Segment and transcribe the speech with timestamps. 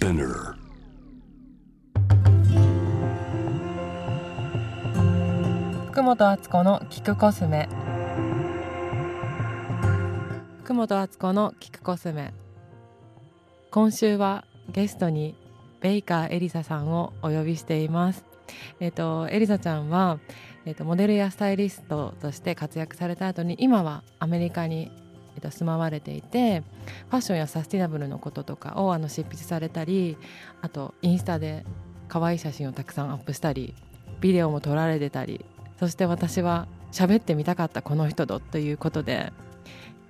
[0.00, 0.54] Spinner.
[5.88, 7.68] 福本敦子の聞くコスメ。
[10.64, 12.32] 福本敦子の聞くコスメ。
[13.70, 15.34] 今週はゲストに
[15.82, 18.24] ベイカーエリサさんをお呼びしています。
[18.80, 20.18] えっ、とエリサちゃんは
[20.64, 24.90] えっ、とモデルやスタイリストとして活躍された後に今はアメリカに
[25.40, 26.62] えっと住まわれていて
[27.08, 30.18] ファッションやサスティナブルのこととかをあの執筆されたり
[30.60, 31.64] あとインスタで
[32.08, 33.74] 可愛い写真をたくさんアップしたり
[34.20, 35.44] ビデオも撮られてたり
[35.78, 39.32] そして私は喋ってみたかったこの人とということで、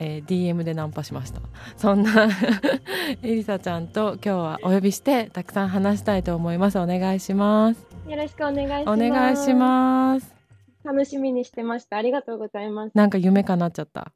[0.00, 1.40] えー DM でナンパしました
[1.76, 2.28] そんな
[3.22, 8.98] エリサちゃんと今日はお呼びしてたくさん話したいと思いますお願いしますよろしくお願いしおます。
[8.98, 10.34] 願いしますす。
[10.82, 11.98] 楽しみにしてました。
[11.98, 12.92] ありがとうございます。
[12.94, 14.12] なんか夢叶っちゃった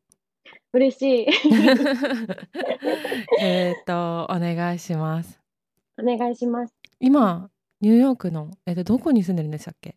[0.74, 1.26] 嬉しい。
[3.40, 5.40] えっとお願いします
[5.96, 6.74] お願いします。
[6.98, 7.48] 今
[7.80, 9.94] ニューヨークの、えっとどこに住んでるんでしたっけ？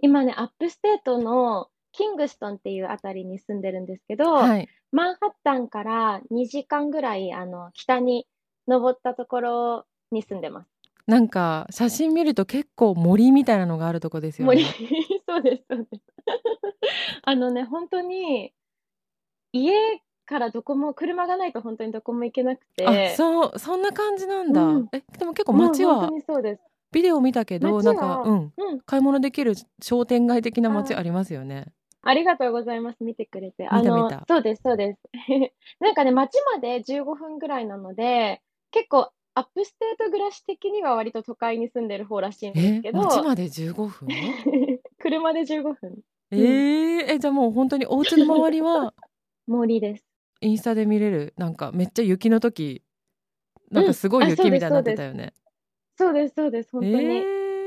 [0.00, 8.26] 今ね、アップステートのキングストンっていうあたりに住んでるんですけど、はいマンハッタンから2時間ぐらいあの北に
[8.68, 10.68] 登ったところに住んでます。
[11.06, 14.70] なんか写真見ると結構森みたいなのがあるとこですよ森ね。
[15.28, 16.02] そうです、そうです。
[17.24, 18.52] あのね、本当に
[19.52, 24.88] 家からどこも車がないと本当にどこも行けなくて、あそうそんな感じなんだ、うん。
[24.92, 26.62] えでも結構街はそうです。
[26.92, 28.52] ビデオ見たけどなんかうん。
[28.56, 31.72] うん、買い物できる商店街的な街ありますよね。
[32.02, 33.04] ありがとうございます。
[33.04, 33.62] 見てくれて。
[33.64, 35.00] 見たあのそうです、そうです。
[35.80, 38.42] なんかね、街まで15分ぐらいなので、
[38.72, 44.08] 結構 upstate 暮らし的には割と都会に住んでる方らしいんですえけど、街まで15分？
[44.98, 45.98] 車で15分。
[46.32, 48.94] えー、えじゃあもう本当にお家の周りは
[49.46, 50.04] 森です。
[50.40, 51.34] インスタで見れる？
[51.36, 52.82] なんかめっちゃ雪の時
[53.70, 55.32] なんかすごい雪みたいになってたよね、
[55.96, 56.94] そうです、そうです、本当に。
[56.94, 57.22] え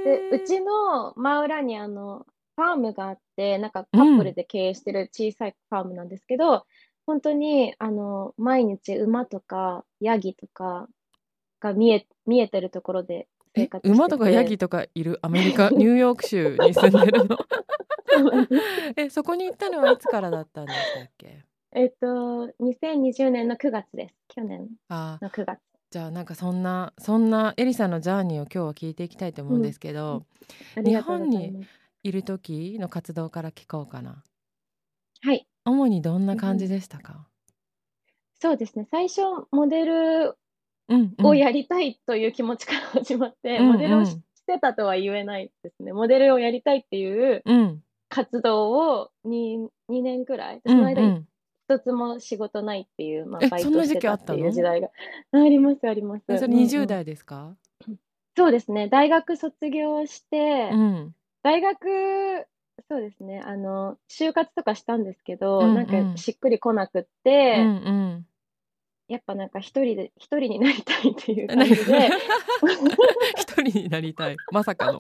[0.06, 6.66] で、うちの真裏にあの、ファームがあって、なんかカップルで経営してる小さいファームなんですけど、
[7.08, 10.88] 本当に、あの、毎日馬とかヤギとか
[11.60, 13.98] が見え、見えてるところで生え活してて。
[13.98, 15.18] 馬とかヤギとかいる？
[15.24, 15.70] アメリカ？
[15.74, 17.38] ニューヨーク州に住んでるの？
[18.96, 21.44] えそこに行ったのはいつからだったんでしたっけ？
[21.78, 22.08] えっと、
[22.62, 24.16] 2020年の9月です。
[24.30, 25.60] 去年あの9月。
[25.92, 30.26] じゃあなんかそんなそんなエリさんのジャーニーを今日は聞いていきたいと思うんですけど、
[30.78, 31.32] うござい日本ま
[31.64, 31.70] す。
[32.04, 34.24] いる時の活動から聞こうかな？
[35.22, 35.46] はい。
[35.66, 37.28] 主にどんな感じでしたか、
[38.40, 38.88] そうですね。
[38.90, 39.22] 最初、
[39.52, 40.38] モデル
[40.88, 45.92] うんうん、をやりたいという気持ちから始まって、うんモデルをしてたとは言えないですね。
[45.92, 51.28] モデルをやりたいっていううん活動を 2, 2年くらい、うんその間にうん
[51.68, 54.90] 一つも仕事ないっていう、まあ、バイトしてたっ時期あっていう時代が。
[55.34, 56.24] あります、あります。
[56.30, 56.68] えそれうんうん。
[56.68, 57.56] 20代ですか、
[58.38, 58.88] そうですね。
[58.88, 61.16] 大学卒業して、うん。
[61.42, 62.48] 大学、
[62.88, 63.42] そうですね。
[63.44, 65.76] あの、就活とかしたんですけど、うんうん。
[65.76, 68.28] なんかしっくりこなくって、うんうん。
[69.08, 72.10] やっぱなんか一人で、一人になりたいっていう感じで、
[73.38, 74.38] 一人になりたい。
[74.52, 75.00] まさかの。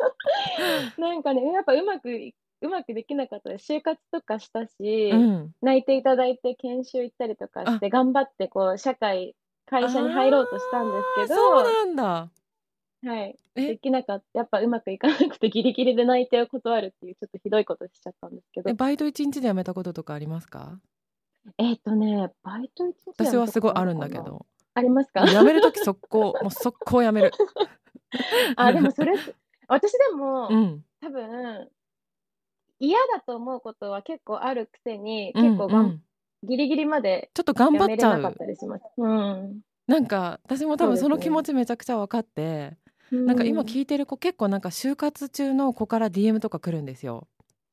[0.97, 3.71] なんかね、やっぱうまくい、うまくできなかったです。
[3.73, 5.51] 就活とかしたし、うん。
[5.61, 12.29] 泣いていただいて研修行ったりとかして、頑張ってこう、社会、会社に入ろうとしたんですけあーそうど、なんだ。
[13.07, 13.35] はい。
[13.55, 13.67] え？
[13.67, 14.39] できなかった。
[14.39, 18.69] やっぱうまくいかなくてギリギリで内定を断るっていうちょっとひどいことしちゃったんですけど。
[18.69, 18.73] え。
[18.73, 20.79] バイト一日で辞めたこととかありますか？
[21.59, 24.45] えっ、とね、バイト一日私はすごいあるんだけど。
[24.73, 25.25] ありますか？
[25.27, 27.31] 辞める時速攻もう速攻辞める。
[28.57, 29.13] あ、でもそれ、
[29.67, 30.85] 私でも、うん。
[31.01, 31.69] 多分、
[32.79, 36.01] 嫌だと思うことは結構あるくせに、うん結構がん、うん。
[36.43, 38.35] ギリギリまでちょっと頑張やっちゃう。
[38.35, 38.83] たりします。
[38.97, 39.61] うん。
[39.87, 42.77] なんか私も多分その気持ちめちゃくちゃ分かって、
[43.11, 47.27] なんか今聞いてる子結構なんか就活中の子から DM とか来るんですよ、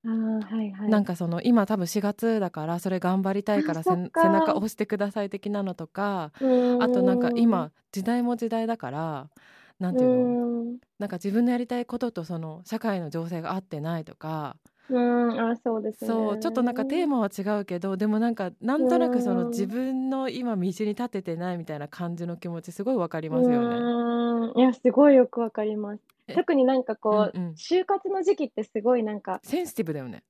[0.05, 0.91] あーはいはい。
[0.91, 9.31] なんかその今多分4月だからそれ頑張りたいから背中押してください的なのとかうん、あとなんか今時代も時代だから
[9.78, 10.16] なんていうの？
[10.16, 14.57] うん、なんか自分のやりたいこととその社会の情勢が合ってないとか
[14.94, 14.98] う
[15.34, 16.09] ん、あ、そうですね。
[16.09, 23.77] そうちょっとなんかテーマは違うけどでもなんかなんとなくそのうん自分の今道に立ててないみたいな感じの気持ちすごいわかりますよね。
[23.77, 26.03] うん、いや、すごいよくわかります。
[26.28, 26.34] え？
[26.34, 30.22] 特になんかこう、うんうん就活の時期ってすごいなんか、センシティブだよね。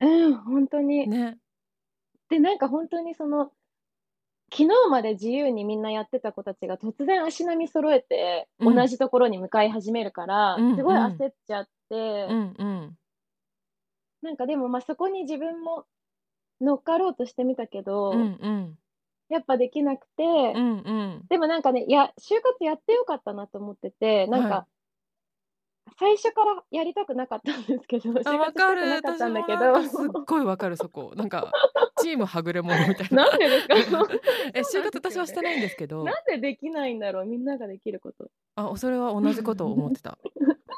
[0.00, 1.08] うん、本当に。
[1.08, 1.38] ね。
[2.28, 3.52] で、なんか本当にその、
[4.52, 12.96] 昨日まで自由にみんなやってた子たちが突然足並み揃えて、うん同じところに向かい始めるから、うんすごい焦っちゃって、うんうん。
[14.22, 15.84] なんかでもまあそこに自分も
[16.60, 18.78] 乗っかろうとしてみたけど、うんうん。
[19.28, 21.22] やっぱできなくて、うんうん。
[21.28, 24.66] でもなんかね、いや、就活やってよかったなと思ってて、なんはか、
[25.98, 28.88] 最初からやりたくなかったんですけど、就活したくかる。
[28.88, 31.12] なかったんだけ私もなんかすっど、ごいわかるそこ。
[31.16, 31.50] なんか
[32.00, 33.28] チームはぐれ者みたいな。
[33.30, 33.74] なんでですか？
[34.54, 36.04] え就活私はしてないんですけど。
[36.04, 38.30] なんでできないんだろうみんなができること。
[38.56, 40.18] あそれは同じことを思ってた。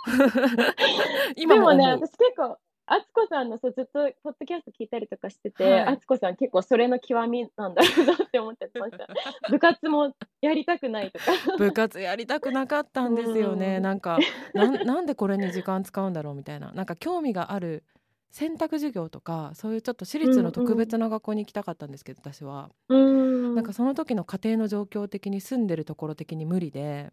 [1.36, 9.06] 今もでもね、私結構、あつこさんのそうずっとポッドキャスト聞いたりとかしてて、はいあつこさん結構それの極みなんだろうなって思ってました。
[9.50, 11.24] 部活もやりたくないとか。
[11.56, 14.18] 部活やりたくなかったんですよね、うんなんか
[14.52, 17.84] なんなんでこれに時間使うんだろうみたいななんか興味がある
[18.30, 23.54] 選択授業とかそういうちょっと私立の特別な学校に行きたかったんですけど、私はうーん。
[23.54, 27.12] なんかその時の家庭の状況的に住んでるところ的に無理で、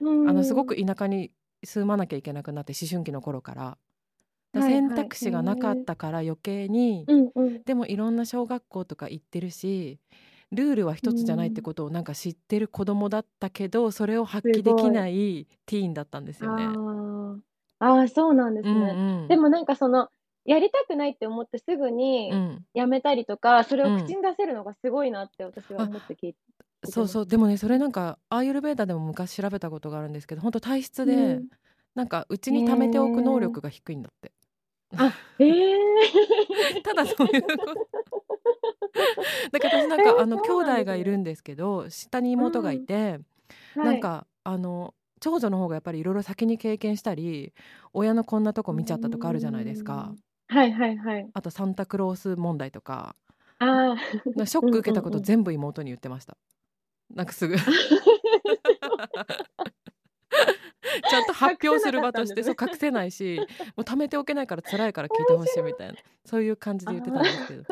[0.00, 1.32] うんあのすごく田舎に
[1.64, 3.78] 住まなきゃいけなくなって思春期の頃から
[4.54, 7.62] 選択肢がなかったから余計に、うんうん。
[7.64, 10.00] でもいろんな小学校とか行ってるし
[10.52, 16.64] ルールは一つじゃないってことをなんか知ってる子供だったけどそれを発揮できないティーンだったんですよね。
[16.64, 17.38] あー
[17.80, 18.92] あー、そうなんですうんね。
[19.22, 20.08] うんでもなんかその、
[20.44, 26.38] やりたくないって思ってすぐにうん、やめたりとか、それをうん口に出せるのがすごいなって私は思って聞いて。
[26.90, 31.48] そうそうでもねそれなんかアーユルベーダでも昔調べたことがあるんですけど本当体質で、うん
[31.94, 34.30] なんかうちに貯めておく能力が低いんだって。
[34.96, 36.80] あ、ええ。
[36.82, 37.74] ただそういうこと。
[39.52, 43.20] だから私なんか、えーあの兄弟がいるんですけど下に妹がいて、
[43.76, 47.52] なんかあの長女の方がやっぱりいろいろ先に経験したり
[47.92, 50.14] 親のこんなとこ見ちゃったとかあるじゃないですか。
[50.48, 51.28] はいはいはい。
[51.34, 53.14] あとサンタクロース問題とか。
[53.58, 54.46] ああ。
[54.46, 55.24] ショック受けたことうんうんうん。
[55.24, 56.36] 全部妹に言ってました。
[57.14, 57.56] なんかすぐ
[61.08, 63.38] ちゃんと発表する場としてそう隠せないし
[63.76, 65.94] もう貯めておけないから辛いから聞いてほしいみたいな
[66.24, 67.64] そういう感じで言ってたんですけど。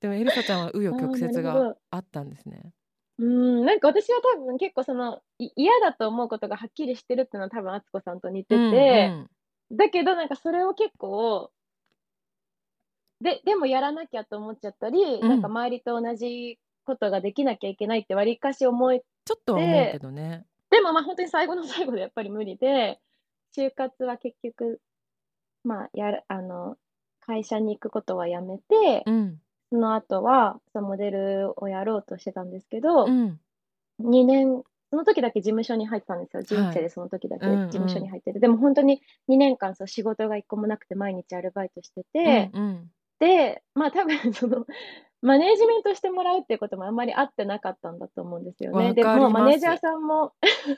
[0.00, 1.76] でもエリサちゃんは紆余曲折がど。
[1.90, 2.72] あったんですね。
[3.18, 9.12] うん、なんか私は多分結構そのい嫌だと思うことがはっきりしてるっていうのは多分敦子さんと似てて、
[9.70, 11.50] だけどなんかそれを結構
[13.20, 15.28] ででもやらなきゃと思っちゃったり、うん。
[15.28, 20.46] なんか周りと同じことができなきゃいけないってわりかし思いちょっとは思うけどね。
[20.70, 23.00] でもまあ本当に最後の最後でやっぱり無理で
[23.56, 24.80] 就活は結局
[25.64, 26.76] まあやるあの
[27.20, 29.38] 会社に行くことはやめて、うん。
[29.70, 33.38] その後はそのモデルをやろうとしてたんですけど、うん。
[34.00, 36.42] 2年、その時だけ事務所に入ってたんですよ。
[36.42, 37.66] 人生でその時だけうんうん。
[37.66, 38.40] 事務所に入ってて。
[38.40, 42.90] でも本当に2年間そう仕事が一個もなくて毎日アルバイトしてて、うんうん。
[43.20, 44.66] で、まあ多分その、
[45.22, 48.94] マネージメントしてもらうっていうこともあんまり合ってなかったんだと思うんですよね。
[48.94, 50.32] でもうマネージャーさんも、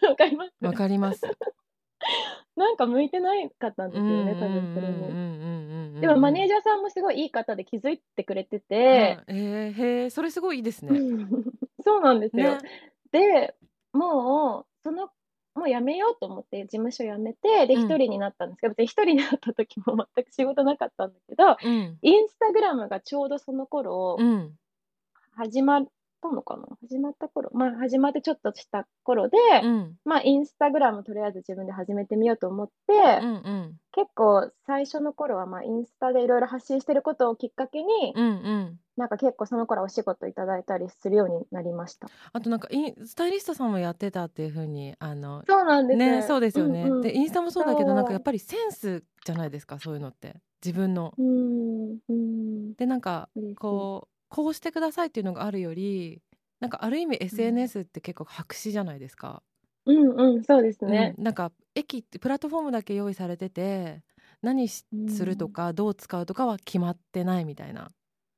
[0.08, 1.22] わかりますわかります。
[2.56, 5.94] なんか向いてないかったんですよね、多分それに。
[5.94, 10.98] にでもマネージジャーさんもすごいいい方で気づいてくれてャて、えー、へえそれすごいいいですね。
[11.84, 12.56] そうなんですよ。
[12.56, 12.58] ね
[13.12, 13.54] で、
[13.92, 15.10] もう、その、
[15.54, 17.84] もう辞めようと思って、事務所辞めて、で、うん。
[17.84, 22.00] 一人になったんですけど、別に一人になった時も 全く仕事なかったんだけど、うん。
[22.02, 24.58] インスタグラムがちょうどその頃う、ん。
[25.32, 25.86] 始まっ
[26.22, 26.64] たのかな？
[26.80, 27.50] 始まった頃。
[27.52, 29.94] まあ、始まってちょっとした頃で、うん。
[30.04, 33.76] まあ、インスタグラムとりあえず自分で始めてみようと思って、うんうん。
[33.90, 38.78] 結構最初の頃は、まあ、インスタでいろいろ発信してることをきっかけに、うんうん。
[38.96, 42.08] なんか結構その頃はお仕事いただいたりするようになりました。
[42.32, 45.98] あとなんかインスタイリストさんもやってたっていう風にあのそうなんです。
[45.98, 50.36] ねそうですよね、うんうんでインスタもそうだけどなんかやっぱりセンスじゃないですかそういうのって。
[50.64, 51.12] 自分の。
[51.18, 56.22] うん、うん、でなんかこうこうしてくださいっていうのがあるより
[56.58, 59.42] なんかある意味 SNS って結構白紙じゃないですか、
[59.84, 61.14] うんうん、そうですね。
[61.18, 64.02] うん、なんか駅ってプラットフォームだけ用意されてて
[64.40, 64.86] 何す
[65.24, 67.90] るとかどう使うとかは決まってないみたいな、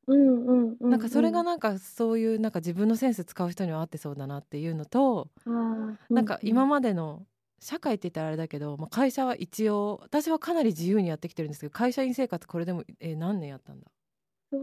[0.07, 0.91] うんうんうん。
[0.91, 5.97] なんかそれがな、なんかそういうなんか自分のセンス使う人には合ってそうだなっていうのと、あー。
[6.11, 7.27] なんか今うまでの
[7.61, 13.87] 社会って言ったらあれだけど、まあ、会社は一応私はかなり自由にやってきてるんですけど会社員生活これでも、えー何年やったんだ？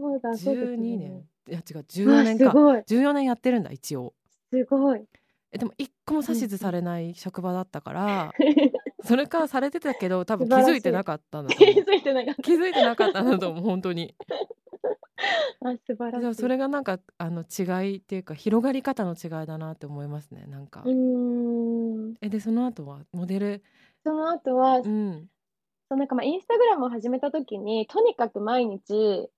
[0.00, 1.08] そうだ、そうです12ね。
[1.08, 1.28] 年。
[1.48, 2.44] いや違う14年か。
[2.46, 4.14] わすごい、14年やってるんだ一応。
[4.50, 5.04] すごい。
[5.52, 8.34] えでも一個も指図されない職場だったから
[9.04, 11.84] それからされてたけど多分気づいてなかったんだと気思う。
[11.84, 14.14] づいてなかっ気づいてなかったんだと思う本当に。
[14.26, 14.34] た。
[15.68, 16.34] あ、素晴らしい。
[16.40, 22.14] それがなんかあの違いっていうか広がり方の違いだなって思いますねなんか、うーん。
[22.22, 23.62] えでその後はモデル？
[24.04, 25.28] その後は、うん。
[25.90, 29.28] そうなんかまあインスタグラムを始めた時に、とにかく毎日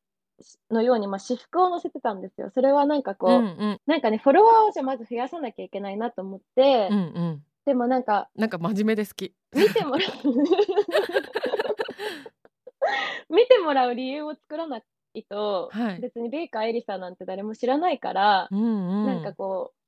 [0.71, 2.51] のようにまあ私服を載せてたんですよ。
[2.55, 10.11] それはなんかこう、うんうんなんかね、フォロワーをじゃあまず増やさなきゃいけないなと思って、うんうんでもなんか、なんか真面目で好き見てもらう
[13.33, 14.83] 見てもらう理由を作らな
[15.15, 16.01] いと、はい。
[16.01, 18.65] 別にベイカーエリサなんて誰も知らないから、うんう
[19.05, 19.07] ん。
[19.07, 19.79] なんかこう、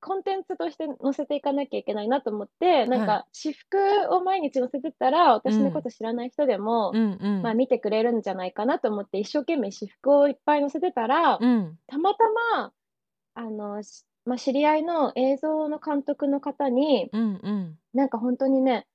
[0.00, 3.78] コンテンツとして載せていかなきゃいけないなと思って、なんはか私服
[4.10, 7.42] を毎日載せてったら、私のこと知らない人でも、うんうん。
[7.42, 11.78] まあ見てくれるんじゃないかなと思って、一生懸命私服をいっぱい載せてたら、うん。
[11.86, 12.24] たまた
[12.56, 12.72] ま、
[13.34, 17.78] あの、しまあ、知り合いの映像の監督の方に、うんうん。
[17.94, 18.86] なんか本当にね、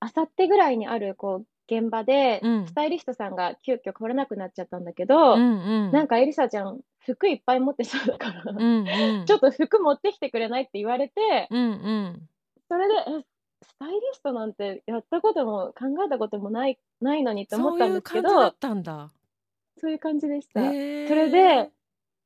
[0.00, 5.92] あさってぐらいにあるこう現場で、うんスタイリストさんが急遽来れなくなっちゃったんだけど、うんうん。
[5.92, 6.80] なんかエリサちゃん、
[7.14, 9.26] 服いっぱい持ってそうだから、うんうん。
[9.26, 12.28] ちょっと服持ってきてくれないって言われて、うんうん。
[12.68, 13.24] それで、え、
[13.62, 19.10] スタイリストなんてやったことも考えたこともない、ないのにって思ったんですけど、感じだったんだ。
[19.80, 20.60] そういう感じでした。
[20.60, 21.70] それで、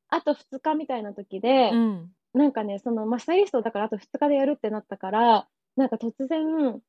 [0.08, 2.12] あと2日みたいな時で、うん。
[2.34, 6.80] なんかね、その、まあ、スタイリストだからあと2日でやるってなったから、なんか突然、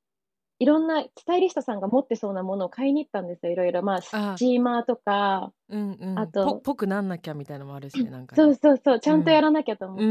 [0.59, 3.83] いろんなスタイリストさんが持ってそうなものを買いに行ったんですよ、いろいろ。
[3.83, 6.19] まあ、スあチーマーとか、うんうん。
[6.19, 8.55] あとぽぽくなんなきゃみたいなのもあるしね、なんかそうね。
[8.61, 10.05] そうそう、ちゃんとやらなきゃと思って。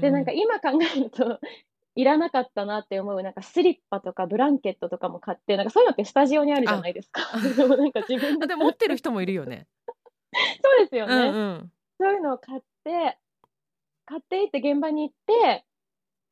[0.00, 1.40] で、なんか今考えると、
[1.96, 7.22] いらなかったなって思う、なんかスリッパとかブランケットとかも買って、なんかそういうのってスタジオにあるじゃないですか。
[7.56, 9.66] でもなんか自分であ、でも持ってる人もいるよね。
[10.62, 11.30] そうですようね。
[11.30, 11.72] んうん。
[12.00, 13.18] そういうのを買って、
[14.06, 15.64] 買っていって現場に行って、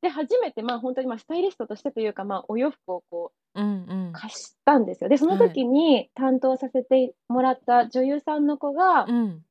[0.02, 5.08] で、初めて、まあ本当にまあスタイリストとしてというか、まあお洋服をこう貸したんですよ。
[5.08, 9.44] で、その時に担当させてもらった女優さんの子が、うん。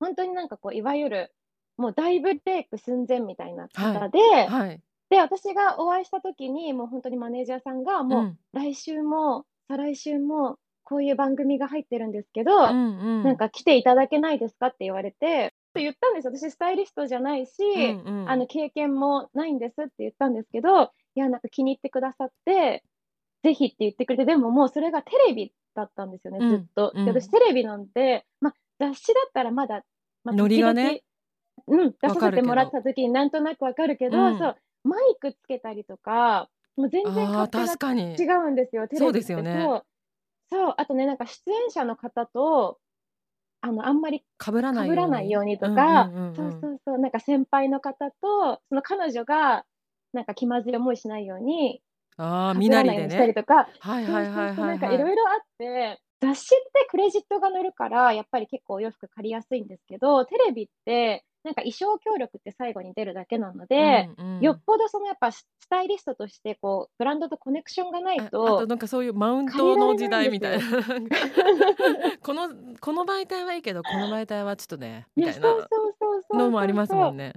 [0.00, 1.32] 本当になんかこう、いわゆる、
[1.76, 4.80] もう大ブレイク寸前みたいな方で、はい。
[5.10, 13.22] で、私がお会いした時に、もう本当にマネージャーさんが、もう、うん来週も、再来週も、こういう番組が入ってるんですけど、うんうん。
[13.22, 16.32] なんか来ていただけないですかって言われて、言ったんですよ。
[16.36, 22.84] 私スタイリストじゃないし、うんうん、あの、経験もないんですって言ったんですけど、いや、なんか気に入ってくださって、
[23.42, 26.92] ぜひって言ってくれて、でももうそれがテレビだったんですよね、うんずっと。
[26.94, 29.84] うんで私テレビなんて、まあ、雑誌だったらまだ、
[30.24, 31.02] まあ、ノリがね
[31.66, 39.04] うん、出させてもらった時になんとなくわかるけど、うんそう、マイクつけたりとか、もう全然勝手が確かに違うんですよ、テレビ。
[39.04, 39.82] そうですよね。
[40.50, 42.78] そう、あとね、なんか出演者の方と、
[43.64, 49.64] あの、あんまり被らない被らないようにとか、そうそうそう、なんか先輩の方と、その彼女が、
[50.12, 51.80] なんか気まずい思いしないように、
[52.18, 54.76] ああ被身なりでらないようにしたりねとか、はいはいはいはない。
[54.76, 64.40] んかはいいろいろあって、雑誌ってクレジットが載るから、やっぱり結構お洋服借りやすいんですけど、テレビって、なんか衣装協力って最後に出るだけなので、うんうん。
[64.40, 70.64] よっぽどそのやっぱスタイリストとしてこうブランドとコネクションがないああととなんかそういうマウントの時代みたいな。
[72.22, 72.48] この
[72.80, 75.68] この媒体はいいけどこの媒体はちょっとねみたいな
[76.32, 77.34] のもありますもんね。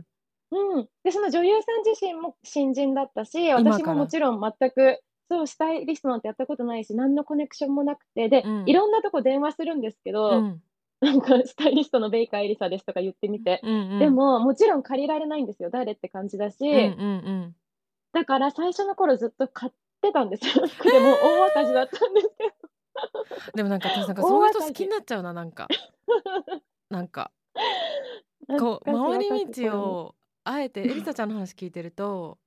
[0.52, 8.30] うん、でその女優さん自身も新人だったし私ももちろん全くそうスタイリストなんてやったことないし何のコネクションもなくて。
[8.30, 8.64] で、うん。
[8.66, 10.62] いろんなとこ電話するんですけど、うん
[11.00, 15.70] なんかスタイリストのベイカーエリサですとか言ってみて、うんうん、でももちろん借りられないんですよ。
[15.70, 17.56] 誰って感じだし、うんうん
[18.14, 20.66] だから最初の頃ずっと買ってたんですよ。
[20.66, 22.54] 服 でも大赤字だったんですけど。
[23.20, 25.68] うん、でもなんか私なんかそういう人好きになっちゃうななんか。
[26.90, 27.32] なんか。
[28.58, 32.38] こう回り道をあえてエリサちゃんの話聞いてると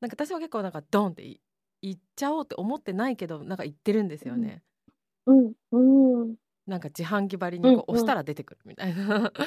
[0.00, 1.40] なんか私は結構なんかドンってい
[1.82, 4.62] 行っちゃおうって思ってないけどなんか行ってるんですよね。
[5.26, 5.52] うん。
[5.72, 9.32] うんなんか自販機張りにこう押したら出てくるみたいな。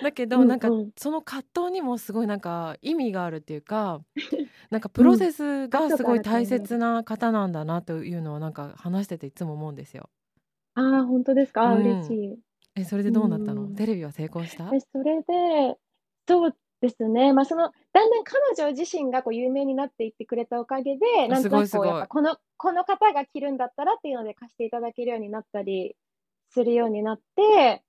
[0.00, 0.90] だけどうんなんかうん。
[0.96, 4.00] その葛藤にもすごいなんか意味があるっていうか
[4.70, 10.08] なんかプロセスがすごい大切な方なんだなというのをなんか話してていつも思うんですよ。
[10.74, 11.76] ああ本当ですか、うん。
[11.82, 12.38] 嬉しい。
[12.76, 13.64] えそれでどうなったの？
[13.64, 13.68] うん。
[13.68, 14.70] テレビは成功した？
[14.70, 15.76] で、それで、
[16.28, 25.94] そうですね、まあ、その、だんだん彼女自身がこう有名になっていってくれたおかげで、なんとなくこう、この、この方が着るんだったらっていうので貸していただけるようになったり
[26.50, 27.84] するようになって、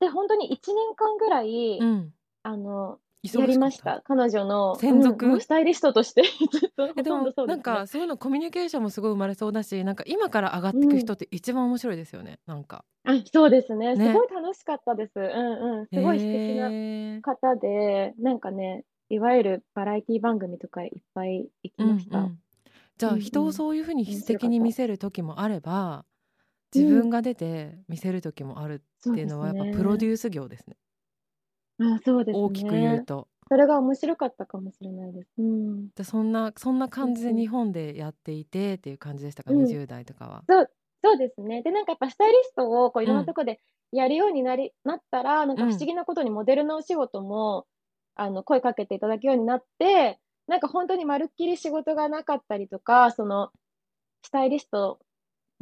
[0.00, 4.02] で、本当に1年間ぐらい、うん、あの、やりました。
[4.04, 5.26] 彼女の、専属？
[5.26, 6.22] うんスタイリストとして
[7.02, 7.32] でも。
[7.46, 12.84] なんかそういうのコミュニケーションもすごい生まれそうだしなんか今から上がっていく人って一番面白いですよね、なんか。
[13.04, 13.94] あ、そうですね。
[13.94, 15.12] ねすごい楽しかったです。
[15.16, 15.86] うんうん。
[15.86, 22.18] すごい素敵な方で、なんかね、いわゆるバラエティ番組とかいっぱい行きました。
[22.18, 22.38] うんうん
[22.98, 26.04] じゃあうんうん人をそういうふうに素敵に見せる時もあれば
[26.74, 30.76] 自分が出て見せる時もあるっていうのはやっぱプロデュース業ですね
[31.78, 32.44] あ、そうですね。
[32.44, 33.28] 大きく言うと。
[33.48, 35.28] それが面白かったかもしれないです。
[35.38, 35.88] うん。
[35.90, 40.42] でそんなそんな感じで日本でやっていてっていう感じでしたか、うん20代とかは。
[40.48, 40.70] そう、
[41.04, 41.62] そうですね。
[41.62, 43.60] で、なんかやっぱスタイリストをこういろんうなんとこで
[43.92, 47.66] やるようになり、なったら、なんか不思議なことにモデルのお仕事も、
[48.14, 53.50] あの、声かけていただくようになって、なんか本当にまるっきり仕事がなかったりとか、その、
[54.22, 54.98] スタイリスト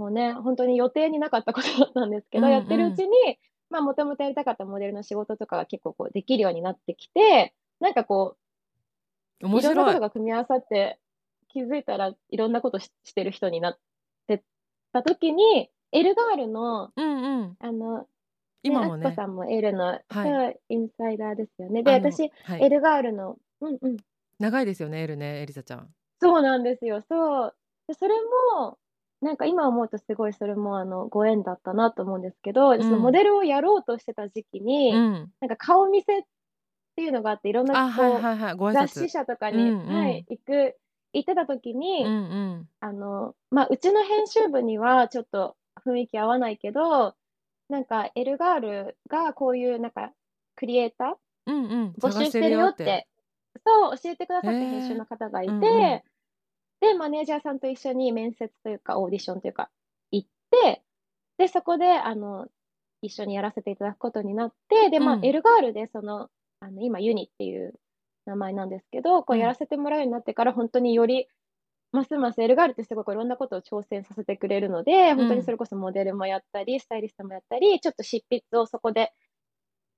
[0.01, 3.39] もうね、本当に予定になかったことだったんですけど、うんうんやってるうちに、
[3.71, 8.37] まあ、もともとやりたかったモデルの仕事とかが結構こうできるようになってきて、なんかこ
[9.41, 9.95] う、面いろんなこ白い。
[9.95, 10.99] とが組み合わさって、
[11.49, 13.79] 気づいたらいろんなことししてる人になっ
[14.27, 14.43] てっ
[14.93, 17.57] た時に、エルガールの、うんうん。
[17.59, 18.07] あの、
[18.63, 19.05] 今もね。
[19.05, 21.83] ねあつこさんもエルの、はいインサイダーですよね。
[21.83, 23.97] で、私、はいエルガールの、うんうん、
[24.39, 25.89] 長いですよね、エルね、エリザちゃん。
[26.21, 27.03] そうなんですよ。
[27.09, 27.57] そう。
[27.89, 28.15] で、それ
[28.57, 28.79] も、
[29.23, 35.33] なんか今思うとすごいそれもあのご縁だったなと思うんですけど、んそのモデルをやろうとしてた時期に、うん。
[35.41, 36.23] なんか顔見せっ
[36.97, 38.73] ていうのがあって、いろんあ、なこう、はいはいはい。
[38.73, 39.09] 雑誌拶。
[39.09, 40.77] 社とかに、うんうんはい、行く、
[41.13, 42.17] 行ってた時に、うんう
[42.61, 42.69] ん。
[42.81, 47.15] あの、まあ、うちの編集部にはちょっと雰囲気合わないけど、
[47.69, 50.13] なんかエルガールがこういうなんか
[50.57, 51.09] クリエイター
[51.47, 51.95] うんうん。
[52.01, 53.07] 募集してるよって、
[53.67, 56.03] そう、教えてくださった編集の方がいて、へーうんうん
[56.81, 59.71] で、マネージャーさんと一緒に面接というか、オーディションというか、
[60.11, 60.83] 行って、
[61.39, 62.49] で、そこで、あの、
[63.03, 65.25] 一緒にやらせていただくことになって、で、まあ、うん。
[65.25, 66.29] エルガールで、その、
[66.61, 67.75] あの、今、ユニっていう
[68.27, 71.29] 名前なんですけど、こううんやらせてもらうようになってから、本当により、
[71.93, 79.13] ますますエルガールってすごくいろんなことを挑戦させてくれるので、本当にそれこそモデルもやったり、スタイリストもやったり、ちょっと執筆をそこで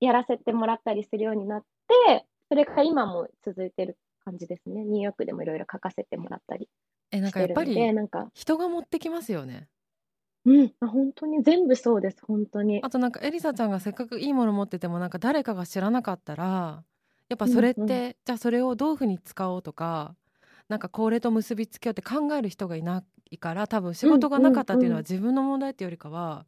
[0.01, 1.63] やらせてもらったりするようになっ
[2.07, 4.85] て、それから今も続いてる感じですね。
[4.85, 6.69] ニューヨークでもいろいろ書かせてもらったり
[7.11, 9.69] え、なんしてるので、かやっぱりなんか、人が持ってきますよね。
[10.45, 12.81] うん、あ本当に全部そうです、本当に。
[12.83, 16.85] あとなんかエリサちゃんがせっかくいいもの持っててもなんか誰かが知らなかったら
[17.29, 20.17] やっぱそれって、うんうんじゃあそれをどういうふうに使おうとか
[20.69, 26.47] なんかこれと結びつけようって考える人がいないから多分仕事がなかったっていうのはうんうん自分の問題っていうよりかは、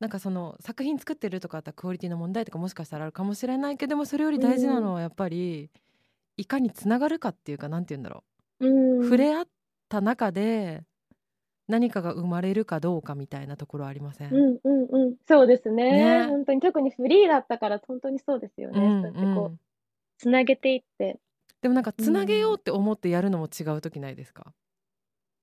[0.00, 5.70] なんかその作品作ってるとかだったらクオリティの問題とかもしかしたらあるかもしれないけどもそれより大事なのはやっぱり
[6.42, 8.24] いかにつながるかっていうかなんて言うんだろ
[8.58, 8.66] う。
[8.66, 9.48] ん、う、触れ合っ
[9.88, 10.82] た中で
[11.68, 16.18] 何かが生まれるかどうかみたいなところありません、うんうんうん、そうですね。
[16.18, 16.26] ね。
[16.26, 18.80] 本当に特にフリーだったから本当にそうですよね。
[18.80, 19.58] うんそうやってこうんう、
[20.18, 21.20] つなげていって。
[21.60, 24.52] でもなんかつなげようって思ってやるのも違う時ないですか、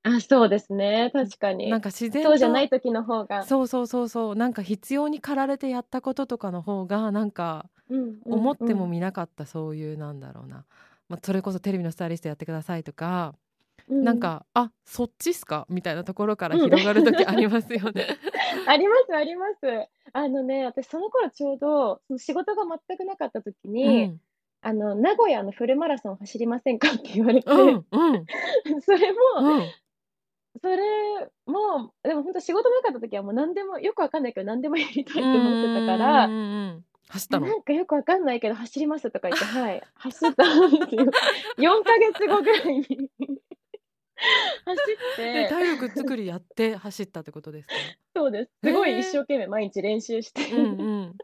[0.04, 1.70] あ、そうですね、確かに。
[1.70, 3.44] なんか自然とそうじゃない時の方が。
[3.44, 4.36] そうそうそうそう。
[4.36, 10.66] なんか必要に駆られてやったこととかの方がなんかうんうん思ってもうん見なかったそういうなんだろうな、
[11.10, 13.34] まあ、それこそテレビのスタイリストやってくださいとか、
[13.90, 14.04] うん。
[14.04, 15.66] なんかあそっちっすか？
[15.70, 18.06] みたいなところから広がる時 ありますよね。
[18.68, 19.90] あります、あります。
[20.14, 24.22] あのね、私その頃ちょうど、その仕事が全くなかった時うに、ん。
[24.62, 28.26] あの、名古屋のフルマラソン走りませんかって言われて、うんうん。
[28.82, 29.62] それも、うん。
[30.62, 30.78] それ
[31.46, 36.28] も、でも本当仕事なかった時はもう何でも、よくわかんないけど何でもやりたいって思ってたから、
[37.10, 37.48] 走ったの。
[37.48, 41.06] なんかよくわかんないけど走りますとか言って、 はい、走ったんですよ。
[41.58, 42.86] 4ヶ月後ぐらいに。
[44.66, 47.74] 走っでて、体力作りやって走ったってことですか？
[48.16, 48.52] そうです。
[48.64, 50.52] すごい一生懸命毎日練習して。
[50.54, 51.18] うんうん。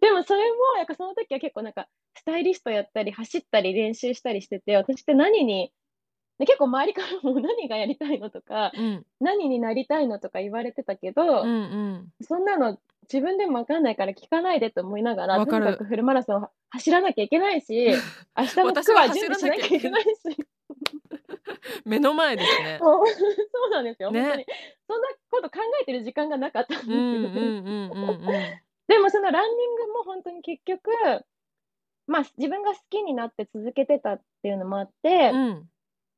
[0.00, 5.72] でもそれも、やっぱその時は結構なんか、スタイリストやったり、走ったり練習したりしてて、私って何に、
[6.40, 9.04] で結構周りからも何がやりたいのとか、うん。
[9.20, 12.12] 何になりたいのとか言われてたけど、うんうん。
[12.26, 12.78] そんなの
[13.12, 17.88] 自分でもわかんないから聞かないでと思いながら、とにかくフルマラソンを走らなきゃいけないし、
[18.34, 20.10] 明日の私は服は準備しなきゃいけないし、
[21.84, 22.78] 目の前ですね。
[22.80, 24.22] そうなんですよ、ね。
[24.22, 24.46] 本当に。
[24.88, 26.96] そんなこと考えてる時間がなかったんですよ。
[26.96, 27.28] うんうんね。
[27.28, 28.26] うんうんうん。
[28.88, 30.90] でもそのランニングも本当に結局、
[32.06, 35.70] まあ自分が好きになって続けてたっていうのもあって、うん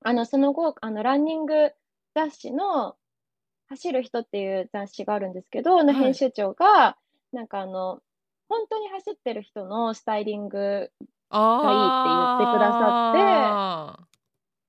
[0.05, 1.73] あの、その後、あの、ランニング
[2.15, 2.97] 雑誌の、
[3.69, 6.03] 走る人っていう雑誌があるんですけど、のはい。
[6.03, 6.97] 編集長が、
[7.33, 8.01] なんかあの、
[8.49, 10.91] 本当に走ってる人のスタイリング、
[11.31, 11.61] あ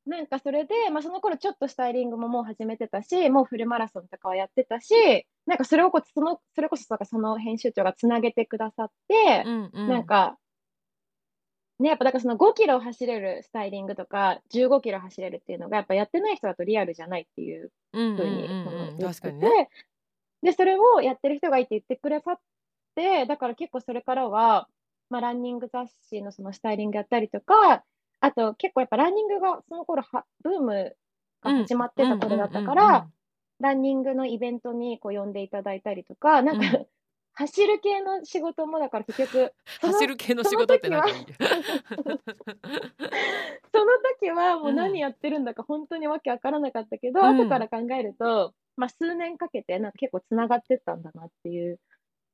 [0.05, 4.93] なんかそれで、まあその頃ちょっとスタイリングももう始めてたし、もうフルマラソンとかはやってたし、
[5.45, 9.87] なんかそれをこう、その、それこそその編集長がつなげてくださってー、うんうん。
[9.87, 10.37] なんか、
[11.83, 19.69] ね、やっぱだからその5キロ走れるスタイリングとか、15キロ走れるっていうのが、やっぱやってない人だとリアルじゃないっていうふうに、うんそのうん言ってて、ね。
[20.41, 22.39] で、それをやってる人がいて言ってくださっ
[22.95, 24.69] て、だから結構それからは、
[25.09, 27.83] まあ、ランニング雑誌のそのスタイリングやったりとか、
[28.21, 30.95] あと結構やっぱランニングがその頃は、ブーム
[31.41, 33.09] が始まってた頃だったから、
[33.59, 36.87] ランニングのイベントにこう呼んでいただいたりとか、なんか、うん
[37.35, 41.15] 走る系の仕事もだから結局、 走る系の仕事ってなんかいい。
[41.15, 41.23] そ
[43.85, 51.79] の時はもううん何やってるんだか本当にわけわからなかったけど、うん後から考えると、まあ数年かけてなんか結構つながってったんだなっていう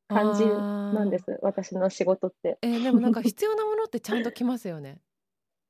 [0.09, 2.57] 感じなんです、私の仕事って。
[2.61, 4.99] えーでもなんか必要なものってちゃんときますよね。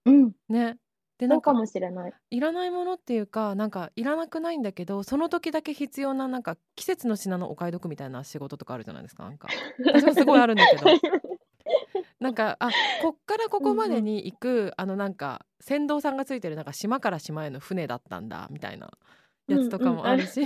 [0.06, 0.32] うん。
[0.48, 0.78] ね。
[1.20, 2.14] でそうかもしれない。
[2.32, 9.50] いらないものっていうかなんかいらなくないんだけどその時だけ必要ななんか季節の品のお買い得みたいな仕事とかあるじゃないですかなんか。
[9.86, 10.86] 私もすごいあるんだけど。
[12.22, 12.70] なんかあ
[13.02, 18.92] こっからここまでに行くあのなんか船頭さんがついてるなんか島から島への船だったんだみたいな
[19.48, 20.46] やつとかもあるし、う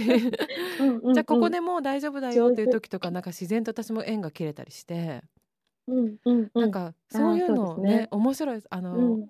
[0.84, 5.22] んうんじゃあここで、でもう大丈夫だよっていう時とかなんか自然と私も縁が切れたりして、
[5.88, 8.08] うんうんうん、なんかそういうのねそうですね。
[8.12, 9.28] 面白いあの、うん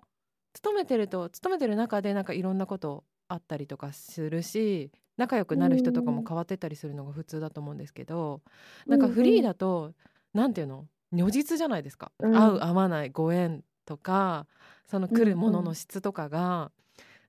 [0.54, 8.42] 勤めてると勤めてる中でなんかいろんなことあったりとかするし仲良くなる人とかも変わってったりするのが普通だと思うんですけど、
[8.90, 9.94] なんかフリーだと、
[10.34, 10.88] なんていうの？
[11.12, 12.50] 如実じゃないですか、うん。
[12.50, 14.48] 合う合わないご縁とか
[14.88, 16.72] その来るものの質とかが、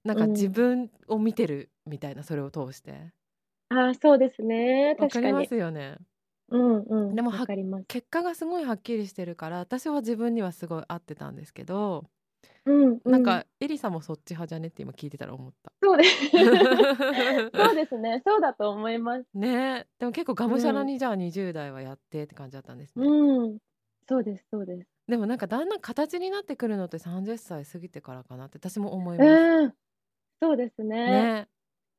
[0.05, 3.13] なんかうん自分を見てるみたいなそれを通して。
[3.71, 4.95] ああそうですね。
[4.97, 5.49] わかりま確かに。
[5.49, 5.99] すよね。
[6.51, 7.17] うんうん。
[7.17, 7.33] でも。
[7.89, 12.05] 結果がすごいはっきりしてるから私は自分にはすごい合ってたんですけど、
[12.67, 15.73] うん、うなんかエリさんもそっち派じゃねって今聞いてたら思った。
[15.83, 16.31] そうです。
[17.55, 18.23] そうですね。
[18.27, 19.27] そうだと思います。
[19.35, 23.59] ねえでも結構がむしゃらにじゃあ20代はやってって感じだったんですね、うん。
[24.09, 24.89] そうですそうです。
[25.07, 29.75] でもなんかだんだん形になってくるのって30歳過ぎてからかなって私も思います、うん。
[30.41, 31.07] そうですね。
[31.07, 31.49] ね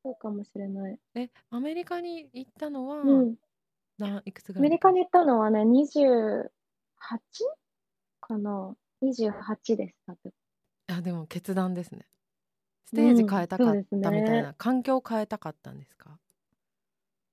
[0.04, 1.00] そうかもしれない。
[1.16, 3.36] えアメリカに行ったのは、うん。
[3.98, 6.50] ないくつぐアらいメリカに行ったのはね、28
[8.22, 10.34] かな ?28 です、多分。
[10.88, 12.06] あでも決断ですね
[12.86, 16.20] ステージ変えたかったみたいなうんねみたいな、環境を変えたかったんですか？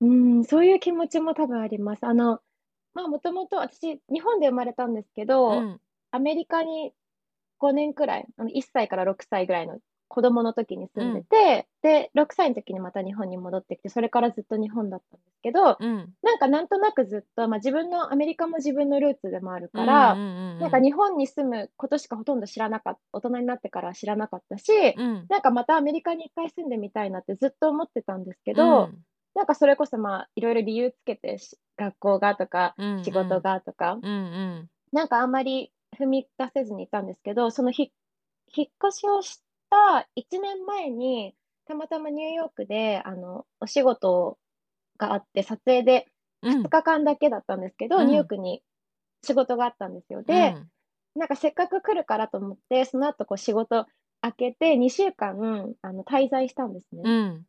[0.00, 2.04] うん、そういう気持ちも多分あります。
[2.04, 2.40] あの、
[2.94, 5.80] まあ、もともと私、日本で生まれたんですけど、うん
[6.14, 6.92] アメリカに
[7.58, 9.78] 5年くらい、あの1歳から6歳ぐらいの
[10.12, 16.12] 子供の時に住んでて、で、6歳の時にまた日本に戻ってきて、それからずっと日本だったんですけど、うん。
[16.22, 20.58] なんかなんとなくずっと、まあ、自分の、アメリカも自分のルーツでもあるから、うんうんうんうん。
[20.60, 25.26] なんか日本に住むことしかほとんど知らなかった、大人になってからは知らなかったし、うん。
[25.30, 28.90] なんかまたアメリカに一回住んでみたいなってずっと思ってたんですけど、
[29.34, 33.04] なんかそれこそまあいろいろ理由つけてし学校がとかうんうん。
[33.04, 34.68] 仕事がとか、うんうん。
[34.92, 37.92] なんかあんまり踏み出せずにいたんですけど、そのひ
[38.54, 41.34] 引っ越しをした1年前に
[41.66, 44.38] たまたまニューヨークであのお仕事
[44.98, 46.06] があって撮影で
[46.42, 46.62] うん。
[46.62, 48.06] 2日間だけだったんですけど、うん。
[48.06, 48.62] ニューヨークに
[49.24, 50.22] 仕事があったんですよ。
[50.22, 50.56] で、
[51.14, 53.86] なんかせっかく来るからと思って、その後こう仕事
[54.20, 57.02] 開けて2週間あの滞在したんですね。
[57.04, 57.12] うん。
[57.12, 57.46] うん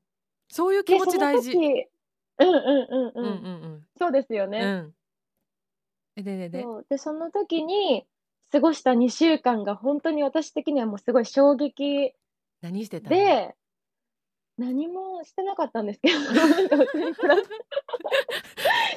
[0.50, 1.52] そういう気で、持ち大事。
[1.52, 3.28] 時、うんうんうんううんん。
[3.28, 4.94] うんそうですよね。
[6.16, 6.24] うん。
[6.24, 6.66] ででで。
[6.90, 8.06] で、その時に
[8.54, 12.14] 過ごした2週間が本当に私的にはもうすごい衝撃
[12.62, 13.16] 何してたの？
[13.16, 13.56] で、
[14.60, 16.20] 何もしてなかったんですけど、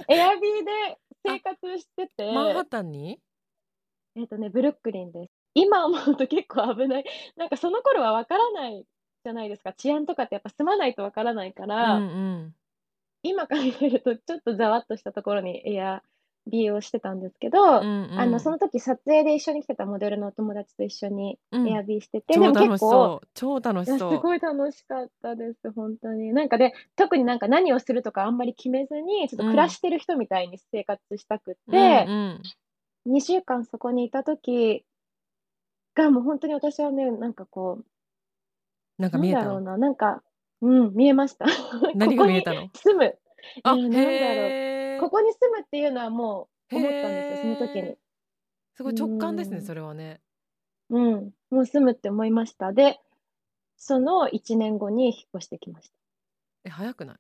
[0.09, 3.19] エアビーで生活してて、マンハッタンに？
[4.15, 5.33] えっとね、ブルックリンです。
[5.55, 7.05] 今思うと結構危ない。
[7.37, 8.85] なんかその頃はわからない
[9.25, 9.73] じゃないですか。
[9.73, 12.55] 治安とかってやっぱ住まないとわからないから、うんうん
[13.23, 16.05] 今考えるとちょっとざわっとしたところにエア
[16.47, 18.21] ビーをしてたんですけど、うんうん。
[18.21, 21.69] あの、その時撮影で一緒に来てたモデルのお友達と一緒にうん。
[21.69, 23.29] エアビーしてて、超でも結構、楽しそう。
[23.35, 24.21] 超楽しそう。
[24.21, 26.33] ごい楽しかったです、本当に。
[26.33, 32.43] なんかで、特になんか何をするとかあんまり決めずに、ちょっと暮らしてる人みたいに生活したくって、うん
[33.09, 34.85] 2週間そこにいた時
[35.95, 37.79] がもう本当に私はね、なんかこ
[38.99, 39.45] なんう、なんか見えたの？
[39.45, 40.23] だろうな、なんか、
[40.61, 41.47] うん、見えました。
[41.95, 42.63] 何が見えたの？
[42.63, 43.19] ここに住む。
[43.63, 47.97] あえーなんだろうここに住むっていうのはもう思ったんですよ、その時に。
[48.75, 49.65] すごい直感ですねうん。
[49.65, 50.21] それはね。
[50.91, 52.73] うん、もう住むって思いました。
[52.73, 53.01] で、
[53.77, 55.95] その1年後に引っ越してきました。
[56.65, 57.17] え早くない？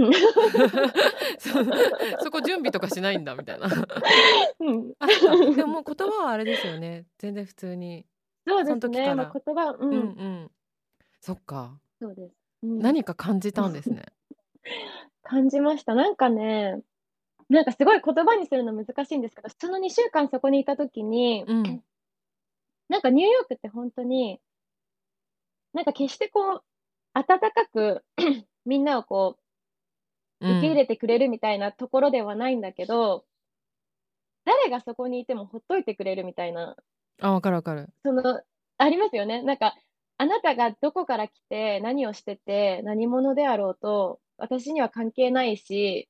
[0.00, 0.12] うん。
[1.38, 3.68] そそこ準備とかしないんだみたいな。
[5.56, 7.06] でももう言葉はあれですよね。
[7.18, 8.06] 全然普通に。
[8.46, 9.04] そうですね。
[9.16, 9.98] 言葉、う、うんんう
[10.44, 10.50] ん。
[11.20, 11.80] そっか。
[12.00, 12.34] そうです。
[12.62, 12.78] うん。
[12.78, 14.04] 何か感じたんですね
[15.22, 15.94] 感じました。
[15.94, 16.80] なんかね、
[17.48, 21.82] なんかすごい言葉にするの難しいんですけど、その2週間そこにいたときに、うん
[22.88, 24.40] なんかニューヨークって本当に、
[25.72, 26.62] なんか決してこう、
[27.14, 28.04] 温かく
[28.64, 29.38] みんなをこ
[30.40, 33.24] う、受け入れてくれるみたいなところではないんだけど、
[34.44, 36.76] 誰がそこにいてもほっといてくれるみたいな、
[37.20, 38.40] あわかるわかるその、
[38.78, 39.42] ありますよね。
[39.42, 39.74] なんか、
[40.18, 46.08] あなたがどこから来て、何をしてて、何者であろうと、私には関係ないし、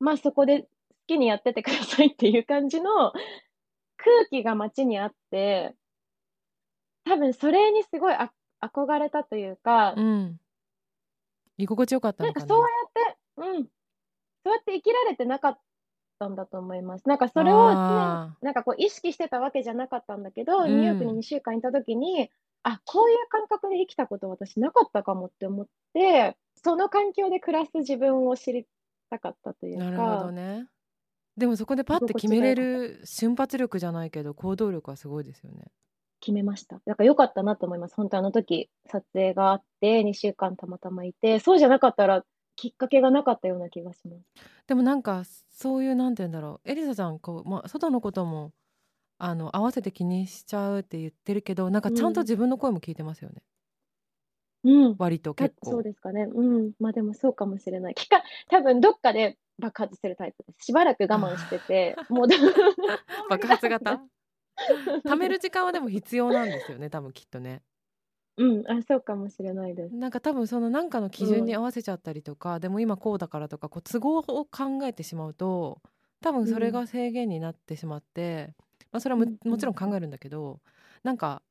[0.00, 0.68] まあそこで好
[1.06, 3.12] きにやっててくださいっていう感じの
[3.96, 5.74] 空気が街にあって、
[7.04, 10.40] 多分それにすごいあ憧れたというかう、ん。
[11.56, 12.46] 居心地よかったのかな。
[12.46, 13.64] なんかそうやって、うん、
[14.44, 15.58] そうやって生きられてなかっ
[16.18, 17.08] たんだと思います。
[17.08, 20.68] なんかそれを常にあなんかこう意識してたわけじゃなかったんだけど、うん。
[20.68, 22.30] ニューヨークに2週間いた時に、
[22.62, 28.66] あ、こういう感覚で生きたこと私なかったかもって思って、その環境で暮らす自分を知り
[29.10, 30.66] たかったというなるほどか、ね。
[31.36, 35.66] でもそこでパッて決めれる瞬発力じゃないけど行動力はすごいですよね。
[36.20, 36.80] 決めました。
[36.86, 37.94] だから良かったなと思います。
[37.96, 42.24] 本当あの時、撮影があって、2週間たまたまいて、そうじゃなかったら
[42.56, 44.22] きっかけがなかったような気がします。
[44.66, 48.52] でもなんかそういうなんて言うんだろうエリザちゃんこう、まあ、外のことも
[49.18, 53.42] あの合わせて気にしちゃうって言ってるけどなんかちゃんと自分の声も聞いてますよね、うん。
[54.98, 56.28] 割と結構そうですかね。
[56.32, 56.72] うん。
[56.80, 57.94] まあでもそうかもしれない。
[58.50, 60.66] 多分どっかで爆発するタイプです。
[60.66, 62.26] しばらく我慢してて、もう
[63.28, 64.00] 爆発型？
[65.04, 67.62] 貯める時間はでも必要なんですよね多分きっとね。
[68.36, 69.94] うん、あ、そうかもしれないです。
[69.94, 75.80] なんか多分そのなんかの基準に合わせちゃったりとか、でも今こうだからとかこう都合を考えてしまうと
[76.20, 78.54] 多分それが制限になってしまって、
[78.90, 80.60] まあ、それはも,、もちろん考えるんだけど
[81.04, 81.42] なんか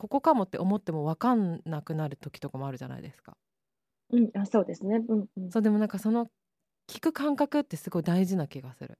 [0.00, 3.36] ここかもって思っても分かんなくなる時とかもあるじゃないですか。
[4.10, 5.04] うん、あ、そうですね。
[5.06, 5.50] うん、うん。
[5.50, 6.28] そうでもなんかその
[6.88, 8.98] 聞く感覚ってすごい大事な気がする。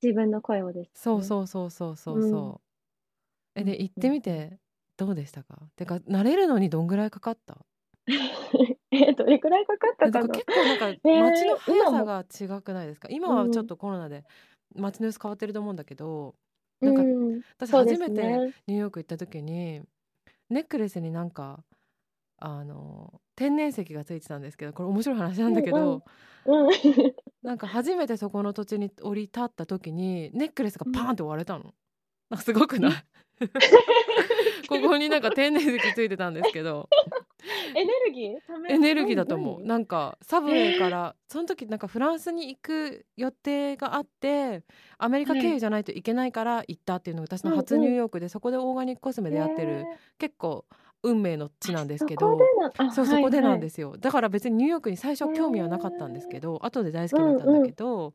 [0.00, 0.90] 自分の声をです、ね。
[0.94, 3.60] そうそうそうそうそうそう。
[3.60, 4.60] うん、えで行ってみて
[4.96, 5.58] どうでしたか？
[5.74, 7.58] てか慣れるのにどんぐらいかかった？
[8.92, 10.28] えどれくらいかかったかな？
[10.28, 12.24] 結構なんか 街の速さが
[12.58, 14.24] 違くないですか、えー、今はちょっとコロナで
[14.74, 16.34] 街の様子変わってると思うんだけど、
[16.80, 17.02] なんか、
[17.58, 18.22] 私初めて
[18.66, 19.82] ニューヨーク行った時に、
[20.48, 21.62] ネックレスになんか
[22.38, 26.02] あの天然石がついてたんですけどこれ面白い話なんだけど、
[26.46, 26.70] うんうん、
[27.42, 31.74] なんか初めてそこの土地に降り立った時にネックレスがパーンって割れたの。
[32.30, 32.92] なんかすごくない？
[34.68, 36.88] ここになんか天然石ついてたんですけど
[37.76, 39.62] エネルギーエネルギーだと思う。
[39.62, 44.62] なんかサブウェイからその時なんかフランスに行く予定があって
[44.98, 49.84] アメリカ経由じゃないといけないから行ったっていうのが私の初ニューヨークでそこでオーガニックコスメでやってる
[50.18, 50.64] 結構
[51.02, 52.38] 運命の地なんですけど
[52.92, 58.12] そうそこでなんですよ、だから別にニューヨークに最初興味はなかったんですけど後で大好きになったんだけど、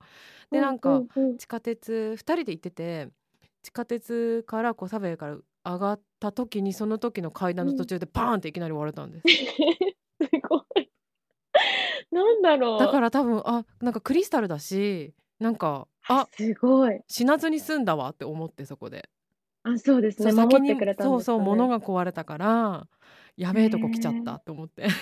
[0.52, 1.02] でなんか
[1.38, 3.10] 地下鉄2人で行ってて
[3.64, 9.24] 地下鉄からこうサブウェイから上がった時にその時の階段の途中でパーンっていきなり割れたんです。
[9.28, 10.90] すごい。
[12.12, 12.80] なんだろう。
[12.80, 19.10] だから多分あなんかクリスタルだしなんかあすごい死なずに済んだわって思ってそこで。
[19.64, 22.88] あそうですね守ってくれたんです、ね、そうそう物が壊れたから
[23.36, 24.86] やべえとこ来ちゃったと思って。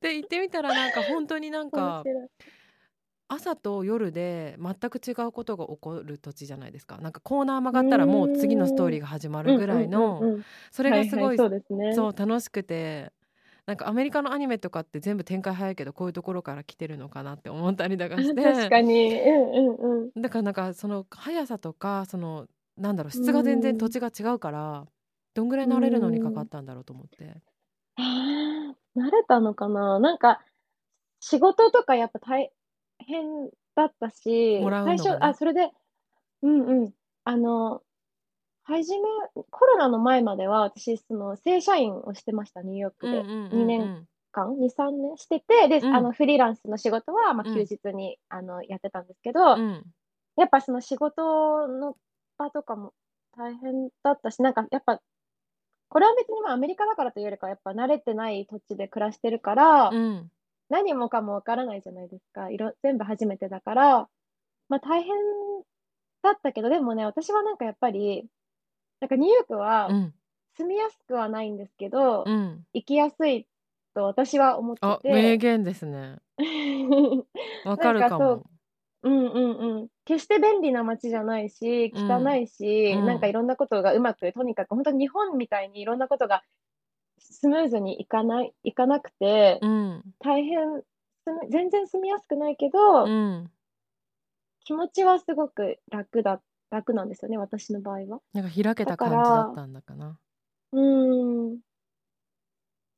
[0.00, 2.02] で行ってみたらなんか本当になんか
[3.28, 6.98] 朝と夜で全く違うことが起こる土地じゃないですか。
[6.98, 10.38] なんかコーナー曲がったらもう次のストーリーが始まるぐらいの
[10.70, 13.12] それがすごいそう楽しくて。
[13.66, 18.40] なんかアメリカのアニメとかって全部展開早いけどこういうところから来てるのかなって思ったりだかして。
[18.40, 24.86] 確かに、うんうんうん、だからなんかその速さとかそのなんだろう質が全然土地が違うから
[25.34, 27.24] どんぐらい慣れるのにかかったんだろうと思って。
[27.98, 29.98] 慣れたのかな。
[29.98, 30.40] なんか
[31.18, 32.52] 仕事とかやっぱ大
[33.06, 35.70] 変だったし、最初、あ、それで、
[36.42, 36.92] うんうん。
[37.24, 37.82] あの、
[38.64, 39.04] はじめ、
[39.50, 43.22] コロナの前までは、私、その、正社員をしてました、ニューヨークで。
[43.22, 49.84] 2年間、2、3年してて、で、うん、あの、フリーランスの仕事は、まあ、休日に、うん、あの、やってたんですけど、うん、
[50.36, 51.96] やっぱその仕事の
[52.38, 52.92] 場とかも
[53.36, 55.00] 大変だったし、なんか、やっぱ、
[55.88, 59.90] これは別にまあアメリカだからというよりか、やっぱ慣れてない土地で暮らしてるから、
[60.68, 62.50] 何もかもわからないじゃないですか。
[62.50, 64.08] いろ、全部初めてだから、
[64.68, 65.14] まあ大変
[66.22, 68.26] だったけど、でもね、私はなんかやっぱり、
[69.00, 69.88] なんかニューヨークは
[70.56, 73.46] 住みやすくはないんですけど、うん、行きやすい
[73.94, 75.12] と私は思ってて。
[75.12, 76.18] 名言ですね。
[77.64, 78.44] わかるかも。
[79.02, 79.88] うんうんうん。
[80.04, 86.42] 決して便利な街じゃないし、汚いし、うん、なんかいろんなことがうまく、とにかく本当に日本みたいにいろんなことが
[87.18, 90.82] スムーズにいかない、いかなくて、うん、大変、
[91.50, 93.50] 全然住みやすくないけど、うん、
[94.64, 98.20] 気持ちはすごく楽だ、楽なんですよね、私の場合は。
[98.32, 100.18] なんか開けた感じだったんだかな。
[100.72, 101.58] うん。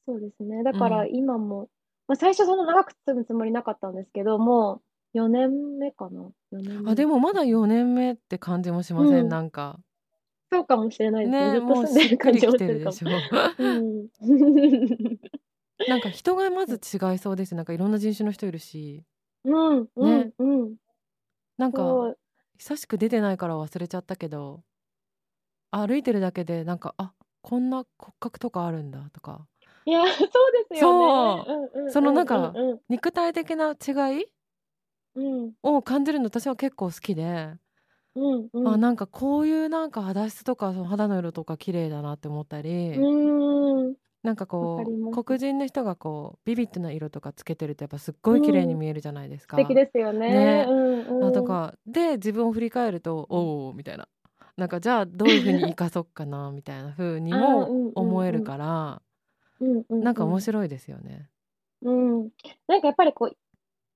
[0.06, 0.62] そうですね。
[0.62, 1.68] だから今も、うん、
[2.08, 4.80] まあ、最初そんな長く住むつもりなかったんですけど、も
[5.14, 6.30] う4年目かな。
[6.86, 9.78] あ、でもまだ4年目って感じもしません、うん、なんか。
[10.50, 11.52] そうかもしれないですね。
[11.52, 13.66] ねずっと住んでる感じもするかも。
[13.66, 14.08] うん、
[15.88, 17.54] なんか人がまず違いそうです。
[17.54, 19.04] なんかいろんな人種の人いるし。
[19.44, 20.76] うん、ね、うん、
[21.58, 22.14] なんか
[22.56, 24.62] 久しく出てないから忘れちゃったけど、
[25.70, 29.46] 歩いてるだけでなんかあこんな骨格とかあるんだとか。
[29.84, 30.26] いやそう
[30.70, 31.44] ですよね。
[31.46, 32.52] そう、そのなんか
[32.88, 34.26] 肉体的な違い、
[35.14, 37.54] うん、を感じるの私は結構好きで。
[38.18, 38.74] うんうん。
[38.74, 43.96] あなんかこういうなんか肌質とかその肌の色とか綺麗だなって思ったり、うーん。
[44.22, 45.22] なんかわこう。
[45.24, 48.78] 黒人の人がこうビビッドな色とかつけてるとやっぱすっごい綺麗にうん。
[48.78, 49.74] 見えるじゃないです素敵か。
[49.74, 50.28] ですよね。
[50.28, 50.66] ね。
[50.68, 51.28] うんうん。
[51.28, 54.08] あとかで自分を振り返るとおおみたいな
[54.56, 58.50] なんかじゃあどういう風に生かそっかなみたいな風に ああ、もうんうん思えるうん。
[58.50, 59.02] から
[59.60, 60.44] うんうんなんか面うん。
[60.44, 61.30] 白いですよね。
[61.82, 62.30] うん。
[62.66, 63.36] なんかやっぱりこう、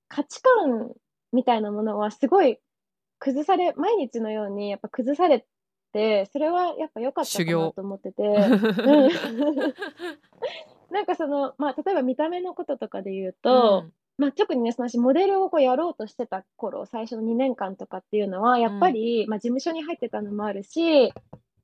[0.08, 0.94] 価値観
[1.32, 2.60] みたいなものはすごい
[3.22, 5.46] 崩され毎日のようにやっぱ崩され
[5.92, 7.70] て、それはやっぱ良かったかな。
[7.70, 8.22] と思ってて。
[8.26, 9.10] うん。
[10.90, 13.92] なんかその、まあ、例えば見た目のこととかで言ううと、ん。
[14.18, 18.94] まあ、特にね、その私モデルをこうやろうとしてた頃、最初の2年間とかっていうのは、やっぱうん。
[18.94, 21.12] り、まあ、事務所に入ってたのもあるし、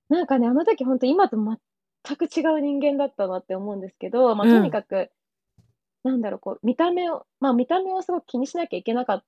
[0.08, 4.54] なんかね、あの時ほんと今と全く違う人間だったなって思うんですけど、まあ、うん。
[4.54, 5.10] とにかく、
[6.04, 9.24] なんだろう、こう見た目をまあ、見た目をすごく気にしなきゃいけなかっ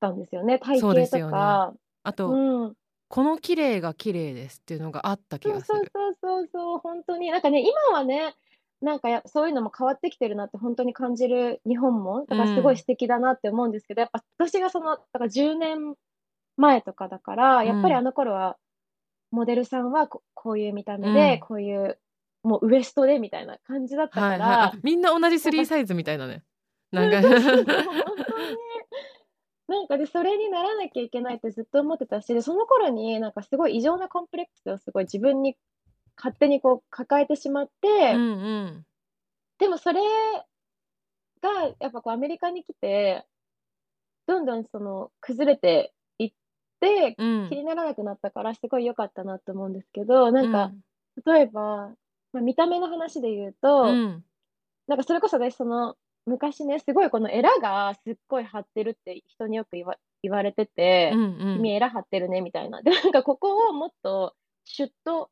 [0.00, 0.58] たんですよね。
[0.58, 1.32] 体そうで型とすよね。
[1.32, 1.74] か。
[2.02, 2.28] あうと
[2.68, 2.74] ん。
[3.08, 5.78] この綺麗が綺麗ですっていうのがあった気がする。
[5.94, 7.30] そうそうそうそう、ほんとに。
[7.30, 8.34] なんかね、今はね、
[8.80, 12.78] なんかやそういうのも変わってきてるなってほんとに感じる日本も、だうからすごいん。
[12.78, 15.94] 素敵だなって思うんですけど、やっぱ私がその、だから10年
[16.56, 18.04] 前とかだから、うやっぱりあん。
[18.04, 18.56] の頃は、
[19.30, 21.40] モデルさんはここういう見たう目で、ん。
[21.40, 21.98] こういう
[22.42, 24.80] もうウエストでみたいな感じだったかはいはい。
[24.82, 26.44] みんな同じなんか3サイズみたいなね。
[26.92, 28.56] なんかうん、そうそうそう、ほんとに。
[29.68, 35.56] なんかで、それにならなきゃいけないってずっと思ってたし、で、その頃になんかすごい異常なコンプレックスをすごい自分に
[36.16, 37.70] 勝手にこう抱えてしまっ
[38.10, 38.86] うて、んうん。
[39.58, 40.00] でもそれ
[41.42, 43.26] がやっぱこうアメリカに来て、
[44.26, 46.32] どんどんその崩れていっ
[46.80, 47.48] て、うん。
[47.48, 50.82] 気にならなくなったからすごい良かったなと思うんですけど、なうんか、ん。
[51.26, 51.94] 例えば、
[52.32, 54.24] ま、見た目の話で言ううと、ん。
[54.88, 55.96] なんかそれこそ私その、
[56.28, 61.56] 昔ね、すごいこのエラがすっごい張ってるって人によく言わ言われてうて、んうん。
[61.56, 62.80] 君エラ張ってるねみたいな。
[62.82, 65.30] で、なんかここをもっとシュッと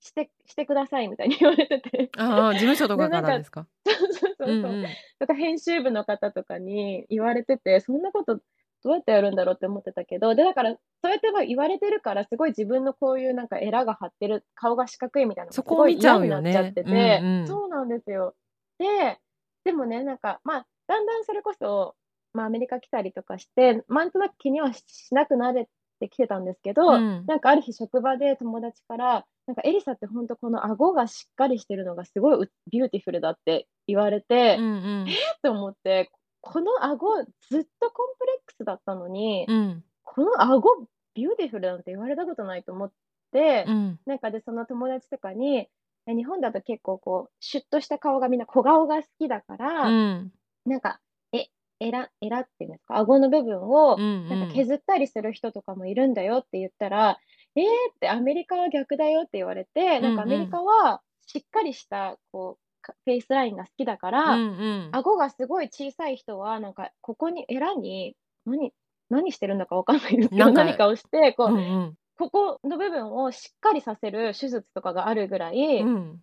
[0.00, 2.10] してしてくださいみたいに言われてて。
[2.18, 3.66] ああ、事務所とで、かなんかからですか？
[3.86, 4.48] そうそうそうそう。
[4.50, 4.86] うんうん。
[5.20, 8.40] とか編集部の方とかに言われてて、そんなこと
[8.84, 17.44] どうやってやるんだろうって思ってたけど、で、だからそうやってま、言われてるから、すごい自分のこういうなんかエラが張ってる、顔が四角いみたいなのそこを見ちゃうになっちゃっよね。
[17.46, 18.34] そうなんですよ。
[18.78, 19.20] で、
[19.66, 21.94] でもね、なんか、ま、だんだんそれこそ、
[22.32, 25.68] ま、アメリカ来たりとかして、なんとなく気にはししなくなれ
[26.00, 27.28] てきてたんですけうど、ん。
[27.28, 34.20] なんかある日職場で友達から、なんかエリサってほんとこの顎がしっかりしてるのがすごいう beautiful だって言われ
[34.54, 35.22] うて、んうん。
[35.30, 35.32] え！
[35.36, 39.84] って思って、この顎ずっとコンプレックスだったのに、うん。
[40.02, 42.92] この顎 beautiful なんて言われたことないと思っ
[43.32, 43.98] て、うん。
[44.06, 45.70] なんかで、その友達とかに、え、
[46.06, 50.32] 日本だと結構こうシュッとした顔がみんな小顔が好きだかうら、ん。
[50.66, 51.00] なんか、
[51.32, 51.46] え
[51.80, 54.54] エラエラっていうんですか、顎の部分をうんなんかうん。
[54.54, 57.18] 削ったりする人とかもいるんだよって言ったら、
[57.56, 60.50] ええってアメリカは逆だよって言われて、うんなんかアメリうん。
[60.50, 64.92] カはしっかりしたこう、かフェイスラインが好きだかうら、んうん。
[64.92, 68.72] 顎がすごい小さい人はなんかここにエラに、何
[69.10, 71.60] 何してるんだかわかんないんですけど、何かをして、こう、うんう
[71.90, 71.96] ん。
[72.30, 76.22] ここの部分をしっかりさせる手術とかがあるぐらういん。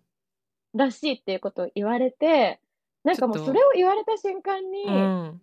[0.74, 2.60] らしいっていうことを言われて、
[3.04, 5.40] なんちょっとかもうそれを言われた瞬間に、うん。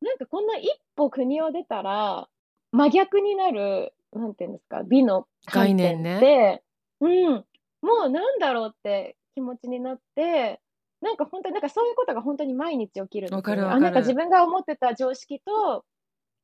[0.00, 2.28] なんかこんな一歩国を出たら、
[2.72, 6.20] 真逆になる、なんていうんですか、美の概念ね。
[6.20, 6.62] で、
[7.00, 7.44] うん、
[7.82, 10.60] もうなんだろうって気持ちになって、
[11.00, 13.62] なんかほんとに、なんかそういうことがほんとに毎日起きるんですよね。
[13.62, 14.16] あ、わかるわかなんか自る。
[14.16, 15.84] 分が思ってた常識と、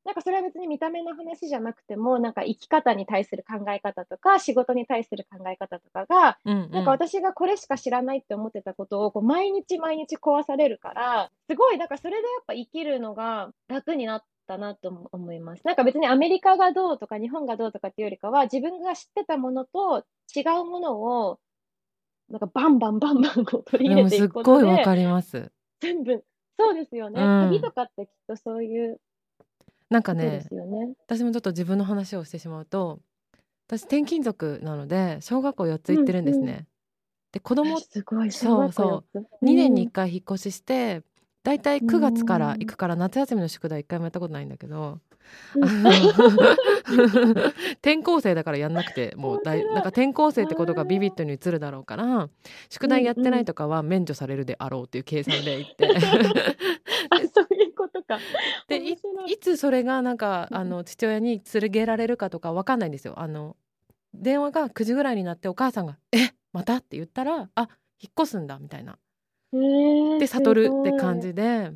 [0.08, 6.96] なんかそれは別に見た目の話じゃなくても、なんか生き方に対する考え方とか、仕事に対する考え方とかが、うんなんかうん。
[6.96, 15.66] 私がこれしか知らないって思ってたことを、こう毎日毎日壊されるから、すごいなんかそれでやっぱ生きるのが楽になったなとも思います。
[15.66, 21.38] なんか別にアメリカがどうとか日本がどうとかっていうよりかは、自分が知ってたものと違うものを、
[22.30, 25.52] なんかバンバンバンバンこう取り入れていくことで、ごいわかります。
[25.82, 26.24] 全部
[26.58, 27.20] そうですようね。
[27.40, 27.72] 旅とん。
[27.72, 29.00] かってきっとそういう
[29.90, 30.94] なんかね、ね。
[31.06, 33.00] 私もちょっと自分の話をしてしまうと、
[33.68, 36.14] 私転勤族なので、小学校4つ行ってうんうん。
[36.14, 36.68] るんですね。
[37.32, 39.28] で、子え、供すごい、小そう学校4そう、つ。
[39.42, 39.84] う2年にん。
[39.84, 41.02] 1回引っ越しして、
[41.44, 42.74] だいたいうー9月から行ん。
[42.74, 45.00] くから夏休みの宿題1回もやったことないんだけど、
[45.54, 46.12] うん。
[47.82, 49.82] 転校生だからやんなくて、もう面だいなん。
[49.82, 51.16] か転校生あってことがビビッあ。
[51.16, 52.28] ドに映るだろうから、
[52.70, 53.14] 宿う題やんうん。
[53.14, 55.94] ってないとかは免除されるであろうっていう計算で行って。
[58.02, 58.18] とか。
[58.68, 58.96] で、い
[59.40, 60.56] つそれがなんかうん。
[60.56, 63.14] あの父親に連れげられるかとかわかんないんですよ。
[63.18, 63.56] あの
[64.14, 67.68] 電話が9時ぐらいになってお母さんが「えまた?」って言ったら「あ
[68.00, 68.98] 引っ越すんだ」みたいな。
[69.50, 70.92] です悟るって。
[70.98, 71.70] 感じで、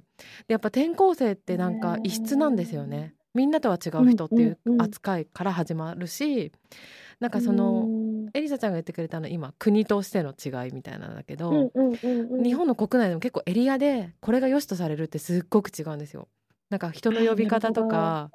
[0.46, 3.14] でやっぱ転校生ってなんか異質なんですよへね。
[3.34, 6.52] みんなとは違う人っていう扱いから始まるし、
[7.18, 7.86] なんかその、
[8.34, 12.42] エリサちゃんが言ってくれたのは今国としての違いみたいなんだけど、うんうんうんうん。
[12.42, 16.28] 日本の国内でも結構エリアでこれが良しとされるってすっごく違うんですよ。
[16.70, 18.30] なんか人の呼び方とか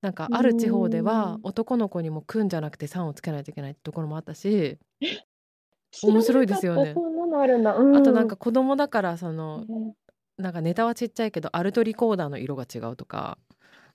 [0.00, 4.78] なんかある地方では男の子にも「くん」じゃなくて「さん」をつけないといけないってところもあったし
[6.02, 6.94] 面白いですよね。
[7.38, 7.96] あるんだ、うん。
[7.96, 9.94] あとなんか子供だからそのね。
[10.38, 13.38] なんかネタはちっちゃいけどアルトリコーダーの色が違うとか。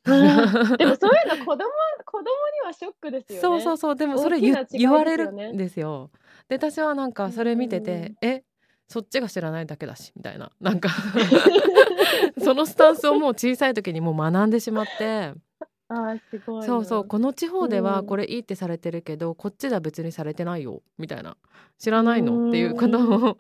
[0.05, 0.77] うん。
[0.77, 1.69] でもそういうの 子供
[2.05, 3.41] 子供にはショックですよね。
[3.41, 3.95] そうそうそう。
[3.95, 4.65] でもそれ言,、ね。
[4.71, 6.09] 言われるんですよ。
[6.49, 8.43] で私はなんかそれ見てて、え
[8.87, 10.51] そっちが知らないだけだしみたいな。
[10.59, 10.89] なんか
[12.43, 15.33] そのスタンスをもう小さい時にもう学んでしまって。
[15.93, 16.65] あーすごいな。
[16.65, 17.05] そうそう。
[17.07, 17.83] この地方でうん。
[17.83, 20.81] はこれいいってされてるけど、こっちでは別にされてないよ。
[20.97, 21.35] みたいな。
[21.77, 22.49] 知らないの？
[22.49, 23.37] っていうことを。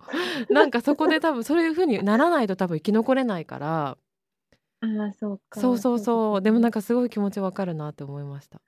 [0.49, 3.97] なんかそこで多分そういう風にならないと多分生き残れないから
[4.81, 5.61] あーそうか。
[5.61, 6.79] そうそうそうでもなんか。
[6.79, 8.59] かすごい気持ちわかるなって思いました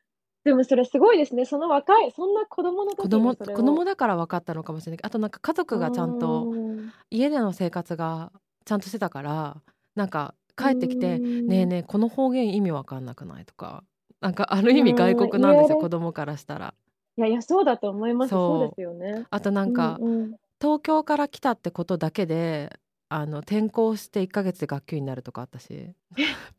[0.46, 1.46] でもそれすごいですね。
[1.46, 8.32] その若いそんな子供の時に子供それを子供だから分かったのかもしれないけどあとなんか家族がちゃんとうん家での生活が
[8.66, 9.62] ちゃんとしてたから
[9.96, 13.84] なんか帰ってきて「うんねえねえこの方言意味わかんなくない?」とか
[14.22, 16.74] なんかある意味うん外国なんですよ子供からしたら。
[17.16, 18.32] いやいやそうだと思います。
[18.32, 19.26] そうそうですよね。
[19.30, 22.72] あとなんか、うんうん東京から来たってことだけで
[23.16, 25.94] あの転校して1ヶ月で学級になるとかあったし。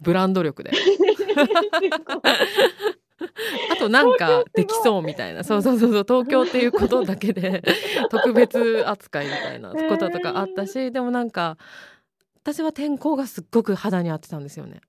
[0.00, 0.70] ブランド力で。
[3.72, 5.42] あとなんかできそうみたいな。
[5.42, 6.04] そうそうそうそう。
[6.06, 7.64] 東京っていうことだけで
[8.08, 11.58] 特別扱いみたいなこととかあったし、でもなんか
[12.44, 14.80] 私は転校がすっごく肌に合ってたんですよね。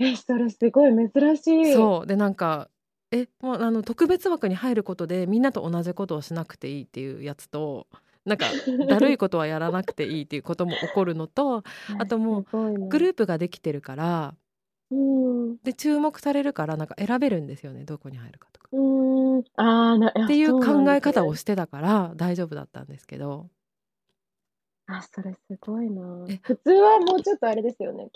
[0.00, 1.72] えそれすごい珍しい。
[1.74, 2.06] そう。
[2.08, 2.68] でなんか
[3.12, 7.86] えもうあの特別枠に入ることでみんなと同じことをしなくていいっていうやつと
[8.24, 8.46] なんか
[8.88, 11.62] だるいことはやらなくていいっていうことも起こるのと
[11.98, 14.34] あともううグループができてるから
[14.90, 15.56] うん。
[15.58, 18.68] で注目されるからなんか選べるんですよねどこに入るかとか。
[18.72, 19.44] うん。
[19.56, 23.48] あっていう考え方をししてたから大丈夫だったんですけど。
[24.86, 26.26] あそれすごいな。
[26.28, 26.38] え。
[26.42, 28.08] 普通はもうちょっとあれですよね。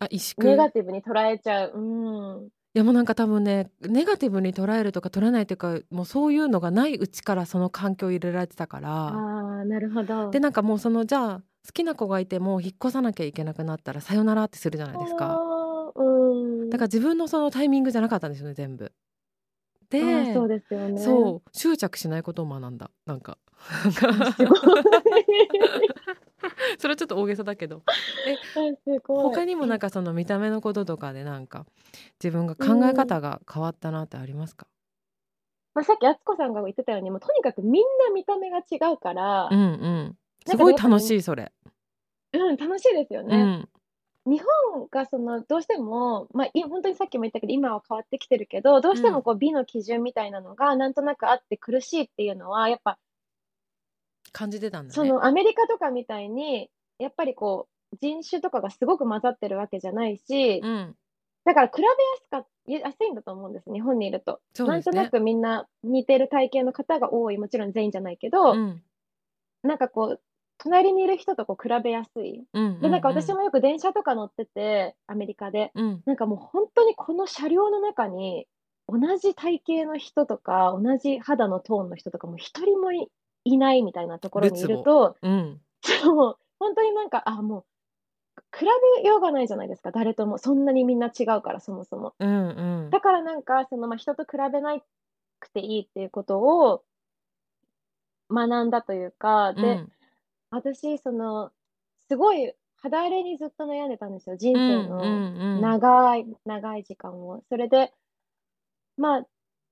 [0.00, 0.48] あ萎縮。
[0.48, 1.72] ネガいティブに捉えちゃう。
[1.74, 9.08] うんやもうなんか多分ねネガティブに捉えるとか捉えないというかもうそういうのがないうちからその環境を入れられてたから。
[9.08, 10.30] ああなるほど。
[10.30, 15.38] でなんかもうそのじゃあ好きな子がいても引っ越さなきゃいけなくなったらさよならってするじゃないですか。
[16.70, 18.92] だから自分のそのタイミングじゃなかったんですよね全部。
[19.90, 20.98] でそうですよね。
[20.98, 22.90] そう執着しないことを学んだ。
[23.04, 23.36] なんか。
[23.92, 25.21] すごい
[26.78, 27.82] それはちょっと大げさだけど。
[27.86, 27.92] あ
[28.84, 29.22] すごい。
[29.22, 31.66] 他にもなんかその見た目のこととかでなんか
[32.22, 34.66] 自分が考え方が変わったなってありますか？
[35.74, 40.18] まあ、さっき敦子さんが言ってたようにもうとにかくみんな見た目が違うからうんうん。
[40.46, 41.50] すごい楽しいそれ。
[42.34, 43.42] うん、楽しいですようね。
[43.42, 43.68] ん。
[44.24, 44.42] 日
[44.74, 52.98] 本がそのどうしても、まあ、い本当にさっきも言ったけど今は変わってきてるけどどうしてもこう美の基準みたいなのがなんとなくあって苦しいっていうのはやっぱ
[54.32, 60.96] 感じてたんだそねのアメリカとかみたいにやっぱりこう人種とかがすごく混ざってるわけじゃないしうん。
[61.44, 64.40] だから比べやすかやすいんだと思うんです日本にいると。
[64.60, 64.64] ね。
[64.64, 68.82] なんとなくみんな似てる体型の方が多いもちろん全員じゃないけど、うん。
[69.62, 70.20] なんかこう
[70.58, 72.44] 隣にいる人とこう比べやすい。
[72.52, 72.80] うん。
[72.80, 75.72] でなんか私もよく電車とか乗っててアメリカで。
[75.74, 76.02] うん。
[76.06, 78.46] なんかもう本当にこの車両の中に
[78.88, 83.08] 同じ体型の人とか同じ肌のトーンの人とかも一人もい
[83.44, 85.60] いないみたいなところにいるとうん。
[85.82, 87.64] そう本当になんかあもう
[88.56, 88.64] 比
[89.02, 89.90] べようがないじゃないですか。
[89.90, 90.38] 誰とも。
[90.38, 92.14] そんなにみんな違うからそもそも。
[92.18, 92.90] うんうん。
[92.90, 94.78] だからなんかその、まあ、人と比べな
[95.40, 96.82] くていいっていうことを
[98.30, 99.92] 学んだというかで、うん。
[100.50, 101.50] 私その
[102.08, 104.36] すごい肌荒れにずっと悩んでたんですよ。
[104.36, 104.98] 人生の。
[104.98, 105.60] うんうんうん。
[105.60, 107.42] 長い長い時間を。
[107.48, 107.92] それで
[108.96, 109.26] まあ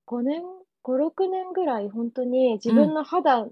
[0.07, 0.41] 5年
[0.83, 3.47] 56年ぐらい本当に自分の肌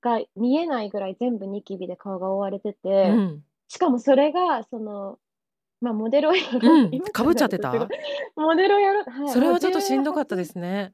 [0.00, 3.44] が見えないぐらい全部ニキビで顔が覆われてて、うん。
[3.68, 5.18] しかもそれがその
[5.80, 6.94] まあモデルをやろう、うん。
[6.94, 7.72] 今かぶっちゃってた？
[8.36, 10.92] モデルをやろう、はい、それはちょっとしんどかったですすね。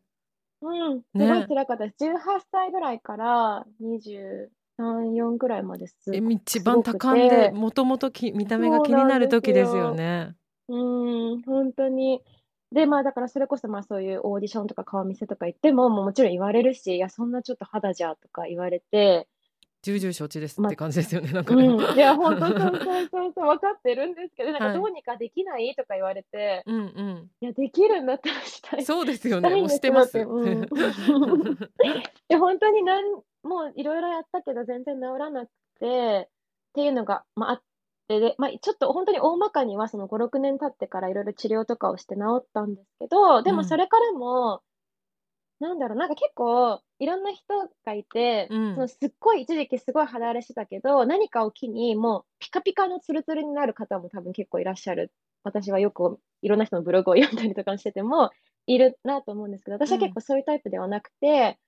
[0.63, 1.01] うん。
[1.01, 2.15] すねごい辛かったです、18
[2.51, 4.49] 歳ぐらいから23、
[4.79, 10.35] 4ぐらいまですえ一番多感でもともとき見た目が気になる時ですよね。
[10.69, 12.23] うん、本当に。
[12.73, 19.29] で、まあだからそれこそまあそういうオーディションとか顔見せとか行っても、もうもちろん言われるし、いや、そんなちょっと肌じゃとか言われて、
[19.83, 21.31] 重々承知ですまって感じですよね。
[21.31, 21.64] なんかね。
[21.64, 27.31] うん、いや、本当そうそうそうそう、分かってるんですけど、なんはいかどうにかできないとか言われて、うんうん。
[27.41, 28.85] いや、できるんだったらしたい。
[28.85, 29.49] そうですよね。
[29.49, 30.29] もういんですけどしてます。
[30.29, 30.61] うん
[32.29, 33.05] で、本当になん
[33.45, 37.62] もういろいろやったけど全然治らなくて、っていうのが、まあ、あて、
[38.09, 43.57] で、まあ、ちょっと本当に大まかにはその5、6年経ってからいろいろ治療とかをして治ったんですけど、でうん。
[43.57, 44.63] もそれからも、
[45.59, 47.45] なんだろう、なんか結構いろんな人
[47.85, 48.75] がいて、うん。
[48.75, 55.13] そのすっごい一時期すごい肌荒れしてたけど、何かを機にもうピカピカのツルツルになる方も多分結構いらっしゃる。
[55.43, 58.31] 私はよくいろんな人のブログを読んだりとかしてても
[58.67, 61.59] いるなと思うんですけど、私は結構そういうタイプではなくて、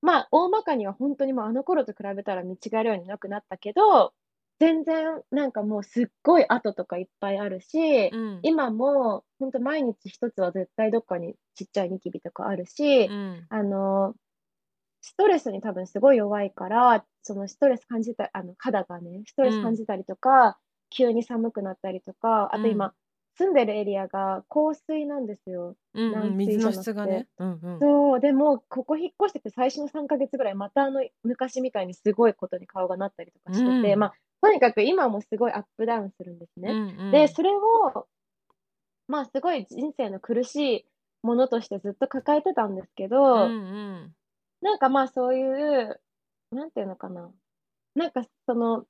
[0.00, 4.12] まあ大まかには本当にもうあの頃と比べたら見違えるようになくなったけど、
[4.60, 8.40] 全然なんかもうすっごい跡とかいっぱいあるし、うん。
[8.42, 13.46] 今も本当毎日一つは絶対どっかにちっちゃいニキビとかあるし、うん。
[13.50, 14.14] あの、
[15.00, 20.58] ストレスに多分すごい弱いから、そのストレス感じた、あの、肌がね、ストレス感じたりとか、
[20.90, 22.94] 急に寒くなったりとか、あと今、
[23.36, 25.76] 住んでるエリアが香水なんですよ。
[25.94, 27.28] うんうん軟水水の質がね。
[27.38, 27.80] うんうん。
[27.80, 34.00] そう、でも、ここ引っ越してきて最初の3ヶ月ぐらい、またあの、昔みたいにすごいことに顔がなったりとかしてて、うん。
[34.00, 36.70] まあ、とにかく今もすごいアップダウンするんですね。
[36.70, 37.10] うんうん。
[37.12, 38.06] で、それを、
[39.08, 40.86] まあ、すごい人生の苦しい
[41.22, 43.54] ものとしてずっと抱えてたんですけど、うんう
[44.06, 44.14] ん。
[44.60, 46.00] なんかまあそういう、
[46.50, 47.30] なんていうのかな。
[47.94, 48.84] なんかその、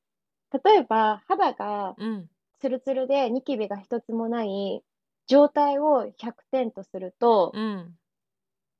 [0.64, 2.28] 例えば肌がうん。
[2.60, 4.82] ツルツルでニキビが一つもない
[5.28, 7.94] 状態を100点とすると、うん。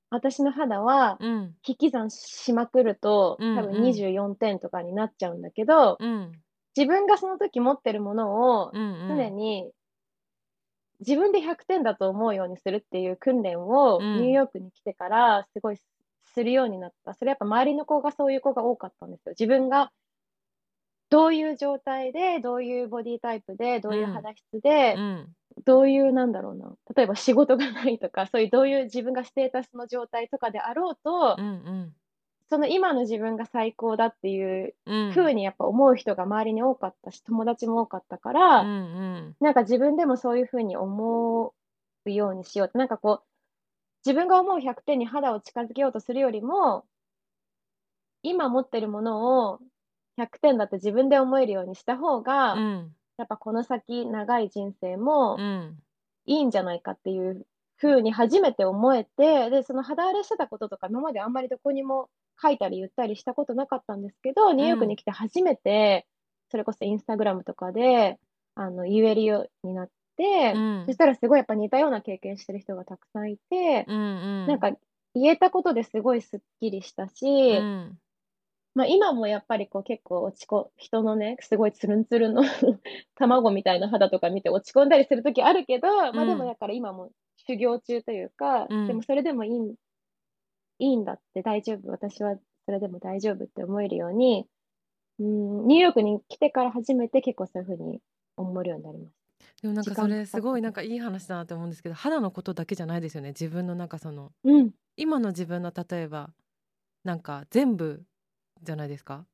[0.09, 1.55] 私の肌はうん。
[1.67, 6.31] 引き算しまくると、うん多分うん24点とかになっちゃうんだけど、うん
[6.79, 9.69] 自分がその時持ってるものをうんうん常に
[10.99, 15.77] 自分で100点だと思うようにするっていう訓練をうんニューヨークに来てからすごい
[16.33, 17.13] するようになった。
[17.13, 19.33] それやっぱ周りの子がそういう子が多かったんですよ。
[19.37, 19.91] 自分が
[21.09, 25.27] どういう状態で、どういうボディタイプで、どういう肌質で、うん
[25.65, 26.71] どういうなんだろうな。
[26.95, 31.93] 例えば仕事がないとか、そういうどういう自分がステータスの状態とかであろうとう、ん
[32.49, 35.09] その今の自分が最高だっていううん。
[35.11, 38.71] 風にやっぱ思う人が周りに多かったし、友達も多かったかうら、んう
[39.29, 39.35] ん。
[39.39, 41.53] なんか自分でもそういう風に思
[42.05, 43.27] うようにしようって、なんかこう、
[44.05, 46.85] 自分が思う100点に肌を近づけようとするよりも、
[48.23, 49.59] 今持ってるものを
[50.15, 52.95] 100点だって自分で思えるようにした方が、うん。
[53.17, 55.77] やっぱこの先長い人生もうん。
[56.25, 57.45] いいんじゃないかっていう
[57.77, 62.09] 風に初めて思えて、で、その肌荒れしてたこととか今まであんまりどこにも
[62.41, 66.07] 書いたり言ったりしたことなかったんですけど、ニューヨークに来て初めて、
[66.49, 68.17] それこそインスタグラムとかで、
[68.55, 70.83] あの、言えるようになって、うん。
[70.85, 73.99] そしたらすごいやっぱ似たような経験してる人がたくさんいて、うんう
[74.45, 74.47] ん。
[74.47, 74.71] なんか
[75.15, 77.97] 言えたことですごいスッキリしたし、うん。
[78.75, 82.43] まあ今もやっぱりこう結構落ちこ、人のね、すごいツルンツルンの
[83.15, 87.11] 卵みたいな肌とか見て落ち込んだりするときあるけど、まあでもだから今も
[87.47, 88.87] 修行中というか、うん。
[88.87, 89.75] でもそれでもいいん、
[90.79, 94.47] いいんだって大丈夫、私はそれでも大丈夫って思えるように、
[95.19, 97.99] うん、ニューヨークに来てから初めて結構そういうふうに
[98.37, 99.13] 思えるようになりまし
[99.61, 104.51] でもなんかそれすごいなんかいい話だなと思うんですけど肌のことだけじゃないですよね自分のなんかそのた。
[104.51, 106.29] うん、今の自分の例えば
[107.03, 108.03] なんか全部
[108.63, 109.25] じゃないですか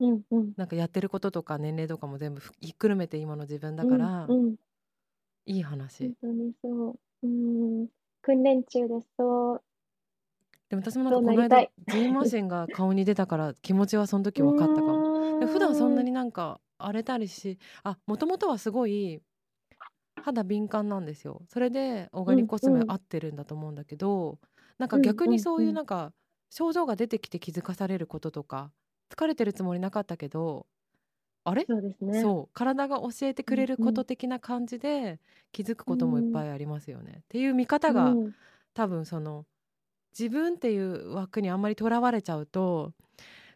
[0.00, 0.52] うん、うん。
[0.56, 4.56] なんかやってることとか年齢とかも全部ひっくるめて今の自分だから、うん、うん
[5.46, 6.98] いい話、本当にそう。
[7.22, 7.88] うん、
[8.22, 9.08] 訓練中です。
[9.18, 9.62] そう。
[10.70, 15.08] でも私もなんかこの間ジーンマシンが顔に出たから気持ちはその時分かったかも。
[15.38, 19.20] で普段そんなになんか荒れたりしあもともとはすごい
[20.16, 21.42] 肌敏感なんですよ。
[21.48, 22.92] それでオーガニックコスメうんうん。
[22.92, 24.38] 合ってるんだと思うんだけど、
[24.78, 26.12] なんかうん逆にそううんいううんなんか
[26.50, 28.72] 症状が出てきて気づかされることとか
[29.10, 30.66] 疲れてるつもりなかったけど
[31.44, 31.68] あれ？
[31.68, 32.20] そうですね。
[32.22, 32.50] そう。
[32.54, 35.20] 体が教えてくれるうんうんこと的な感じで
[35.52, 37.20] 気づくこともいっぱいありますよね。
[37.24, 38.34] っていう見方が、うん。
[38.74, 39.46] 多分その
[40.18, 42.92] 自分っていう枠にあんまりとらわれちゃうと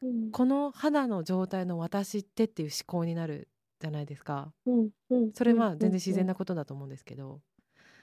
[0.00, 0.32] うん。
[0.32, 3.48] この肌の状態の私ってっていう思考になる
[3.80, 4.54] じゃないですか。
[4.66, 7.42] うんうんそれまあうん全然自然なことだと思うんですけど、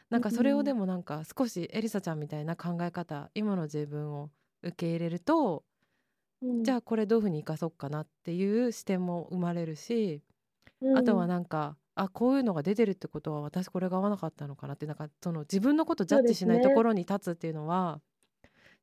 [0.09, 4.31] なんかそれをでもなんか少しエリサちゃんみたいな考え方今の自分を
[4.63, 5.65] 受け入れると、
[6.41, 6.63] うん。
[6.63, 10.23] じゃあこれどういうふうに生かそうかなっていう視点も生まれるし、
[10.81, 10.95] うん。
[10.95, 18.01] あとはなんかあこういうのが出てるってことは私これが合わなかったのかなってなんかその自分のことジャッジしないところに立つっていうのは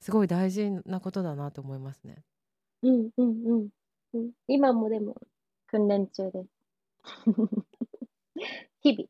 [0.02, 2.24] すごい大事なことだなと思いますね。
[2.82, 3.68] うんうんうん
[4.14, 4.30] うん。
[4.48, 5.14] 今もでも
[5.68, 6.48] 訓練中です。
[8.82, 9.04] 日々。
[9.04, 9.08] ち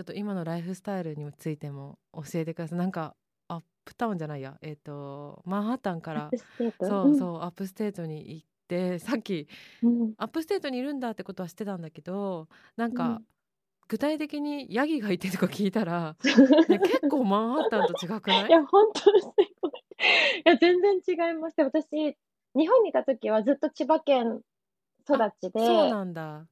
[0.00, 2.78] ょっと今のライフスタイルについても教えてください。
[2.78, 3.14] なんか
[3.48, 6.86] uptown じゃないやえっ、とマンハッタンから upstate？
[6.86, 9.46] そうそう upstate に行ってさっき
[9.82, 10.00] うん。
[10.00, 13.26] うん upstate にいるんだってことは知ってたんだけどなんか、うん
[13.88, 16.16] 具体的にヤギがいてとか聞いたら、
[16.70, 18.46] ね、結構マンハッタンと違くない？
[18.46, 19.10] いや、本当
[20.44, 21.56] や、全然違います。
[21.56, 22.16] で私、
[22.54, 24.42] 日本にいた時はずっと千葉県
[25.08, 26.48] 育ちで、そうなんだ。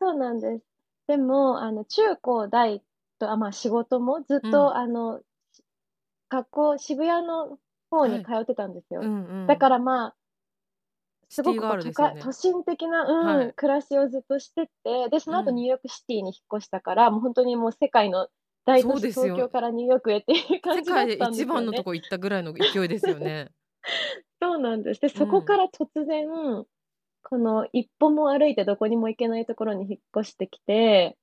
[0.00, 0.64] そうなんです。
[1.08, 2.82] でも、あの、中高大
[3.18, 4.50] と、あ、まあ、仕事もずっうん。
[4.50, 5.20] と、あの、
[6.28, 7.58] 学校、渋谷の
[7.90, 8.24] 方にはい。
[8.24, 9.00] 通ってたんですよ。
[9.00, 9.46] うんうん。
[9.46, 10.16] だから、まあ
[11.28, 11.92] すごくこう、ね。
[11.92, 13.54] 会都心的なうん、はい。
[13.54, 15.64] 暮らしをずっとしてて、で、その後ニうん。
[15.64, 18.28] ューヨークシティに引っ越したから、もうほんとにもう世界の
[18.66, 19.08] 大都市。
[19.10, 21.62] 東京からニューヨークへっていう感世界でじだったんで一すよね。
[21.62, 23.54] 番のとこ行ったぐらいの勢いですよね。
[24.42, 25.00] そうなんです。
[25.00, 25.58] で、そこかうん。
[25.58, 26.28] ら突然、
[27.24, 31.18] この一歩も歩いてどこにも行けないところに引っ越してきて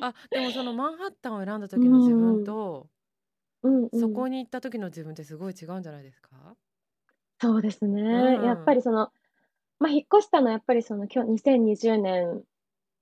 [0.00, 2.52] あ、でもそのマンハッタンを選んだう時の自分んうん。
[2.52, 2.90] と
[3.62, 3.98] うんうん。
[3.98, 6.56] そこに行った時の自分ってすごい違うんじゃないですか？
[7.40, 8.42] そうですうね。
[8.42, 8.74] やっぱん。
[8.74, 9.12] りその、
[9.80, 12.44] ま、引っ越したのはやっぱりその、きょ2020年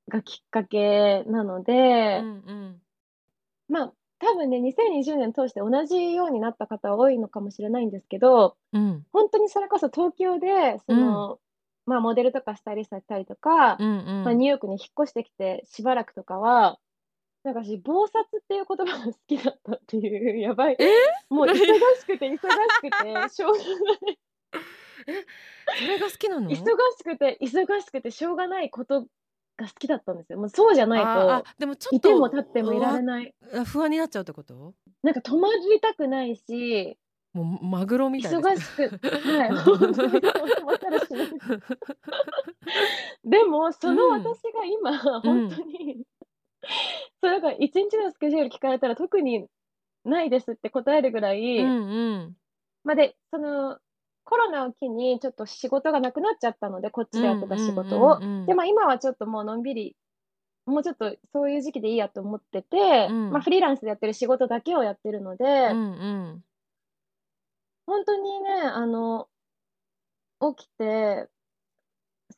[0.08, 1.74] がきっかけなので
[2.14, 2.85] うんうん。
[3.68, 9.06] ま、多分ね、2020年通して同じようになった方は多いのかもしれないんですけど、うん。
[9.12, 11.26] ほんとにそれこそ東京で、そうん。
[11.26, 11.40] の、
[11.86, 13.88] ま、モデルとかスタイリストやったりとか、うん
[14.24, 14.38] ま、うん。
[14.38, 16.78] ニューヨークに引っ越してきてしばらくとかは、
[17.44, 20.86] なんか私、忙殺っていう言葉が好きだったっていう、やばい、え！
[21.30, 21.86] もう忙何？
[22.00, 22.38] しくて忙
[22.70, 24.18] しくてしょうがない
[25.08, 25.24] え、
[25.76, 26.76] それが好きな忙の？
[26.96, 29.06] しくて忙しくてしょうがないこと
[29.56, 30.38] が好きだったんですよ。
[30.38, 33.34] もうそうじゃないああ、あ、と、でもちょっいても立ってもいられない。
[33.54, 34.74] あ、不安になっちゃうってこと？
[35.02, 36.96] なんか止まりたくないし
[37.34, 38.32] もう、マグロみたい。
[38.32, 41.28] 忙しくはい、ほんとにったら死ぬ。
[43.24, 44.22] でも、そのうん。
[44.22, 45.66] 私が今ほんとうん。
[45.66, 46.04] に
[47.22, 49.46] そう、だから1日のスケジュール聞かれたら特に
[50.04, 52.36] ないですって答えるぐらいうんうん。
[52.84, 53.78] ま、で、その、
[54.26, 58.20] コロナを機にちょっと仕事がなくなっちゃったので、こっうんちでやってた仕事を。
[58.46, 58.54] で。
[58.54, 59.96] ま、今はちょっともうのんびり、
[60.66, 63.42] もうちょっとそういう時期でいいやと思ってて、ま、うん。
[63.42, 66.42] フリーランスでやってる仕事だけをやってるのでうんうん。
[67.86, 69.28] ほんとにね、あの
[70.40, 71.28] 起きて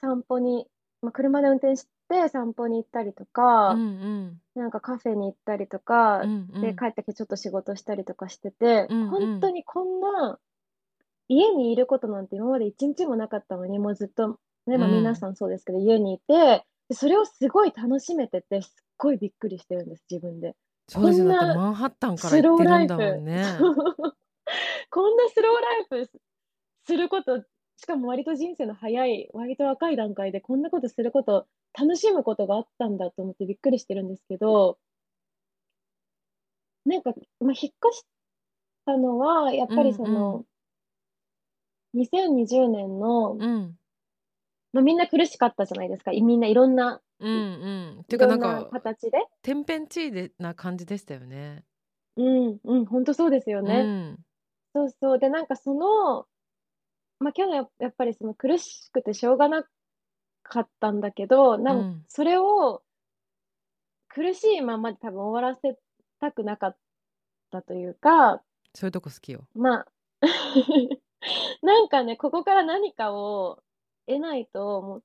[0.03, 0.67] 散歩に、
[1.03, 3.85] ま、車で運転して散歩に行ったりとか、うんう
[4.31, 4.41] ん。
[4.55, 6.79] なんかカフェに行ったりとか、うんうで、ん。
[6.79, 9.41] 帰ってきてちょっと仕事したりとかしてて、うんうん。
[9.41, 10.39] とにこんな、
[11.29, 15.19] 家にいることなんて今まで1日もなかったのに、もうずっと、ね、ま、皆うん。
[15.19, 20.55] さんそうですけど、家にいて、で、それをすごい楽しめてて、すっごいびっくりしてるんです、自分で。
[20.55, 20.57] こ
[20.91, 23.69] そうですよ、マンハッタンからスロー行ってるんだもんね。
[24.91, 26.13] こんなスローライフす
[26.87, 27.45] すること、
[27.77, 31.47] しかも割と人生の早い、割と若い段階でこんなことすること、
[31.79, 34.79] 楽しむことがあったんだと思ってびっくりしてるんですけど
[36.87, 38.05] なんか、ま、引っ越し
[38.87, 39.99] たのは、やっうぱりんうん。
[39.99, 40.47] その
[41.95, 43.79] 2020年のうん。
[44.73, 47.31] ま、みんな苦しかったじゃないですか、いみんないろんなうん
[47.97, 48.05] うん。
[48.05, 49.19] ていうかななんか、形で。
[49.43, 51.65] 天変地異でな感じでしたよね。
[52.17, 53.91] うん、うん、ほんとそうですようね。
[54.13, 54.19] ん。
[54.75, 56.29] そうそう、で、なんかその、
[57.21, 59.65] ま、去年やっぱりその苦しくてしょうがな
[60.45, 62.09] かったんだけど、なんうん。
[62.09, 62.83] それを
[64.11, 65.79] 苦しいままで多分終わらせ
[66.19, 66.77] たくなかっ
[67.51, 68.43] たというか
[68.75, 69.49] そういうとこ好きよ。
[69.55, 69.85] ま、
[71.63, 73.63] なんかね、ここから何かを
[74.07, 75.05] 得ないと、もう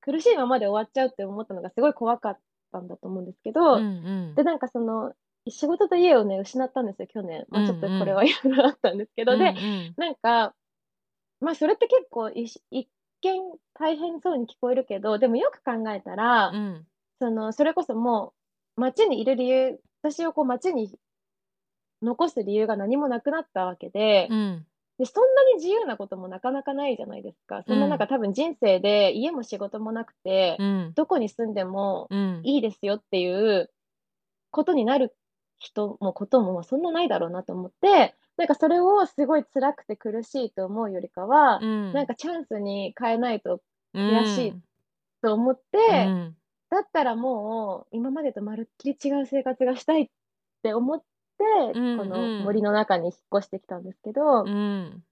[0.00, 2.38] 苦しいままで終わっちゃうって思ったのがすごい怖かっ
[2.72, 3.86] たんだと思うんですけど、うんう
[4.32, 4.34] ん。
[4.36, 5.14] で、なんかその、
[5.48, 7.46] 仕事と家をね、失ったんですよ、去年。
[7.52, 8.16] うんま、ちょっとこれうん。
[8.16, 9.96] は色々あったんですけうど、で、んうん。
[9.96, 10.54] なんか、
[11.40, 12.88] ま、それって結構一見
[13.74, 16.86] 大変そうに聞こえるけど、でもよく考えたら、うん。
[17.20, 18.34] その、それこそも
[18.76, 20.98] う街にいる理由私をこう街に
[22.02, 24.66] 残す理由が何もなくなったわけで、うん。
[25.00, 27.64] で、そんなに自由なこともなかなかないじゃないですか。
[27.64, 28.08] そんななんかうん。
[28.08, 30.96] 多分人生で家も仕事もなくて、うん。
[30.96, 32.44] どこに住んでもうん。
[32.44, 33.72] いいですよっていう
[34.50, 35.16] ことになる
[35.58, 41.90] 人もことも、ま、そんなないだろうなと思って、なんかそれをすごい辛くて苦しいと思うよりかは、うん。
[41.92, 43.62] なんかチャンスに変えないと
[43.94, 44.62] う悔しいん。
[45.22, 46.40] と思っうて、ん。
[46.70, 50.10] だったらもう今までとまるっきり違う生活がしたいっ
[50.62, 51.04] て思っ
[51.40, 52.44] て、うんこのうん。
[52.44, 55.04] 森の中に引っ越してきたんですけどうん。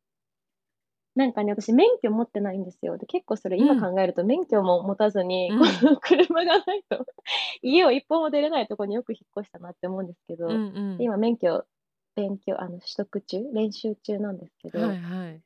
[1.14, 2.96] なんかね、私免許持ってないんですよ。
[2.96, 3.80] で、結構それ今うん。
[3.80, 5.90] 考えると免許も持たずに、こうん。
[5.90, 7.06] の車がないと
[7.60, 10.58] 家を一歩も出れないとこによく引っ越したなって思うんですけど、うんう
[10.96, 10.98] ん。
[11.00, 11.66] 今免許
[12.14, 15.42] 勉強あの、取得中練習中なんですけはどいはい。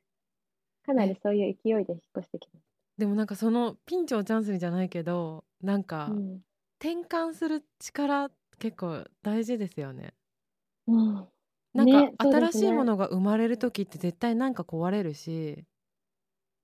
[0.85, 2.61] かなりえそういう勢いで引っ越してきま
[2.97, 6.41] でもなんかそのピンチをチャンスにじゃないけど、なんかうん。
[6.79, 8.29] 転換する力、
[8.59, 10.13] 結構大事ですよね。
[10.87, 11.29] うん。
[11.73, 12.83] なんか新しいも。
[12.83, 15.65] のが生まれる時って絶対なんか壊れるし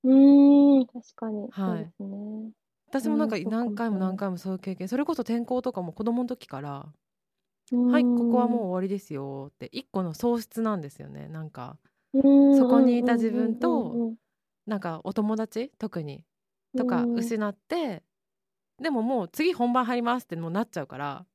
[0.04, 1.84] うーん、確かにそうはい。
[1.84, 2.52] ですね。
[2.88, 3.98] 私もなんうん、か、何回も。
[3.98, 6.92] 何回もそういう経験それこそ転校とかも子供ん時から
[7.72, 8.48] う「はい、ここは。
[8.48, 11.28] もう終わりですよ」って一個の喪失なんですよね。
[11.28, 11.80] なんか、
[12.50, 14.00] そこうんにいた自分と。
[14.66, 16.24] なんかお友達、特に
[16.74, 17.10] うとか。
[17.14, 18.04] 失って
[18.78, 21.26] でももう次本番入りますってもうなっちゃうから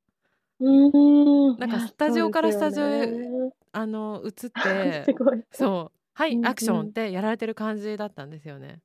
[0.58, 5.42] うんなんかスタジオからスタジオへねあの映って すごい。
[5.50, 8.80] そうはい、うんうんアクションってやられてる感じだったんですよね。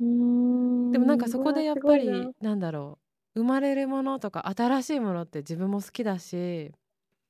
[0.00, 2.08] でもなんかそこでやっぱり
[2.40, 2.98] なんだろ
[3.34, 6.72] う生まれるものとか新しいものって自分も好きだし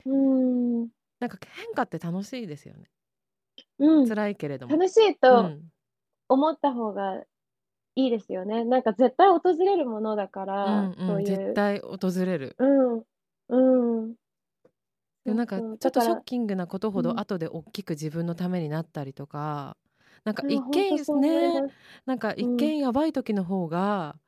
[0.05, 0.89] なうん
[1.19, 2.85] なんか変化って楽しいですよね
[3.79, 4.77] うん辛いけれども。
[4.77, 5.61] 楽しいうとん
[6.29, 7.23] 思った方が
[7.97, 8.65] いいですよね。
[8.65, 11.27] なんか絶対訪れるものだかうら、んうん、そういう。
[11.27, 12.55] 絶対訪れる。
[12.59, 13.03] うん
[13.49, 13.57] う
[14.07, 14.17] ん。
[15.25, 15.89] でもなんかちそうそう。
[15.89, 17.17] ょっとショッキングなことほうん。
[17.17, 19.77] ど後で大きく自分のためになったりとか、
[20.25, 21.77] なんかいや一見本当そう思いねます。
[22.07, 22.73] なんか一うん。
[22.73, 24.19] 見やばい時の方が、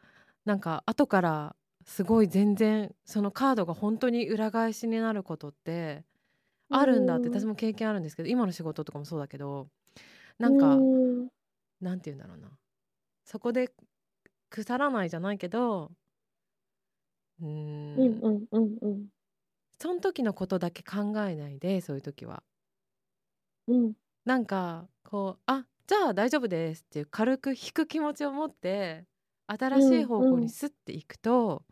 [0.45, 1.57] なんか後から
[1.87, 6.05] すごい全然そのカードが本当に裏返しになることって
[6.71, 7.43] あるんだってうん。
[7.43, 9.69] 私も経験あるんですけど今の仕事とかもそうだけど
[10.39, 11.31] なんか、うん。
[11.81, 12.51] なんて言うんだろうな。
[13.25, 13.71] そこで
[14.51, 15.93] 腐らないじゃないけど
[17.41, 17.51] うーん。
[17.95, 19.11] うんうんうんうん。
[19.81, 22.45] その時のことだけ考えないでそういう時は。
[23.67, 23.95] うん。
[24.25, 29.07] なんかこうあじゃあ大丈夫ですっていう軽く引く気持ちを持って
[29.47, 31.65] 新しい方向にスッていくと、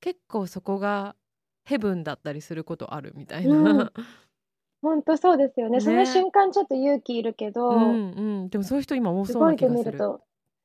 [0.00, 1.16] 結構そこが
[1.64, 3.90] ヘブンだったりすることあるみたいな、うん。
[4.82, 5.80] 本当そうですよね。
[5.80, 8.48] そのね瞬間ちょっと勇気いるけど、うんうん。
[8.50, 9.84] でもそういう人今多そうない気がする。
[9.84, 10.24] みると、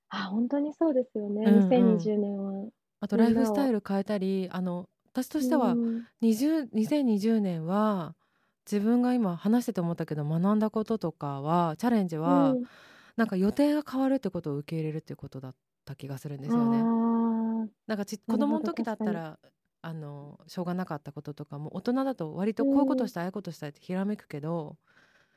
[0.10, 1.50] あ、本当にそうですよね。
[1.50, 2.10] うんうん。
[2.10, 2.70] 2020年は。
[3.00, 8.16] あとライフスタイル変えたりあの私としてはうん20 2020年は
[8.70, 12.70] 自分が今話してて思ったけど学んだこととかはチャレンジは、うん。
[13.18, 16.90] なんか予定が変わるってことを受け入れるってことだった気がするんですよね。
[17.88, 19.40] なんかち子供の時だったら
[19.82, 24.78] あのしょうがなかったこととかも大人だと割とこういうことしたい、ああいうことしたいってひらめくけど、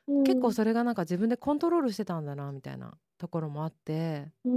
[0.07, 0.23] うん。
[0.23, 4.31] 結構それがなんか自分でコントロールしてたんだなみたいなところもあって。
[4.45, 4.51] うー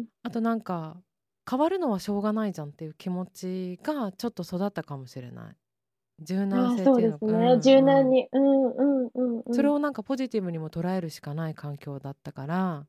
[0.00, 0.06] ん。
[0.22, 1.02] あとなんか
[1.48, 5.56] 変わるのはしょうがないじゃんっていう気持ちがちょっと育ったかもしれない
[6.20, 7.60] 柔あ軟性っていうのかですね。
[7.60, 8.28] 柔軟に。
[8.32, 9.42] うんうんうんうん。
[9.52, 12.86] それをなんかポジティブにも捉えるしかない環境だったから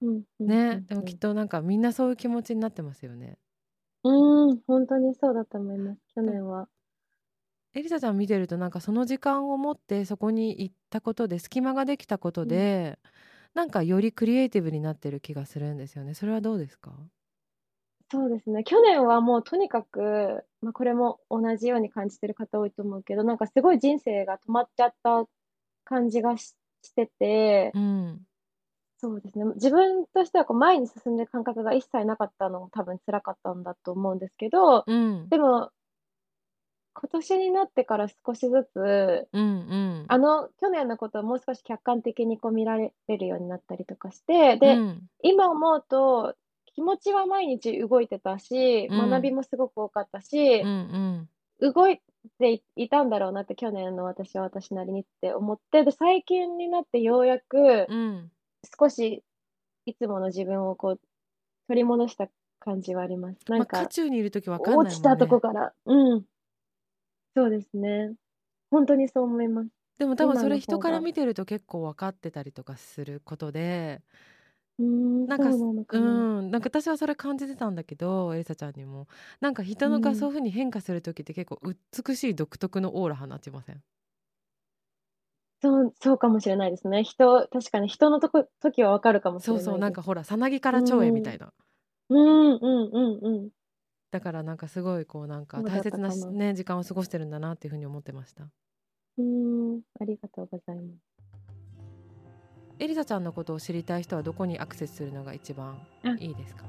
[0.00, 3.38] うんうんね、うんでもきっとなんかみんなそういう気持ちになってますよね。
[4.04, 6.00] うん、本当にそうだと思います。
[6.14, 6.68] 去年は。
[7.74, 12.98] エリサちゃん見てるとなんかその時間を持ってそこに行ったことで隙間ができたことで、
[13.54, 16.14] なんかよりクリエイティブになってる気がするんですよね。
[16.14, 16.92] それはどうですか？
[18.10, 18.64] そうですね。
[18.64, 25.26] 去年はもうとにかく、まあ、これも同じように感じてる方多いと思うけど、なんかすごい人生が止まっちゃった
[25.84, 28.20] 感じがししてて、うん、
[28.98, 29.44] そうですね。
[29.54, 35.70] 自分としてはこう前に進んでる感覚が一切なかったのも多分辛かったんだと思うんですけど、うん、でも、
[36.94, 40.04] 今年になってから少しずつ、うん、うん。
[40.08, 46.34] あの去年のことをもう少し客観的にこう見られるようになったりとかして、で、うん、今思うと
[46.78, 50.76] 気持ちは毎日動いてたし、うん学びもすごく多かったしうん、う、
[51.22, 52.00] ん、動い
[52.38, 58.30] ていいたんだろうなって去年の私は私なりにって思って、で、最近になってようやくうん。
[58.78, 59.24] 少し
[59.86, 61.00] いつもの自分をこう
[61.68, 62.28] 取り戻した
[62.60, 63.40] 感じはあります。
[63.48, 65.24] なんまあ渦か中にいる時わかんないもんね。
[65.24, 66.26] 落ちたとこから、うん。
[67.34, 68.14] そうですね。
[68.70, 69.70] 本当にそう思います。
[69.98, 74.02] でも多分それ人からが見てると結構分かってたりとかすることで、
[74.78, 74.84] うー
[75.26, 76.24] ん、なんかそうなのかうな。
[76.42, 79.08] ん、なんか私はそれ感じてたんだけど、エリサちゃんにも、
[79.40, 81.60] なんか人のがうんそういう風に変化する時って結構
[82.06, 83.82] 美しい独特のオーラ放ちません？
[85.60, 87.02] そう、そうかもしれないですね。
[87.04, 89.94] 人、確かに人のとこ、時はわかるかもしれないそうそう、なんです。
[89.94, 91.52] かほら、さなぎから蝶へみたいな。
[92.10, 93.50] うんうんうんうん。
[94.10, 98.50] だからなんかすごいこうなんかそうだ大切ななね時間を過ごしてるんだなっていう風に思ってました。
[99.18, 101.17] うーん、ありがとうございます。
[102.80, 106.64] エリサちゃんのことを知りたい人はどこにアクセスするのが一番あいいですか？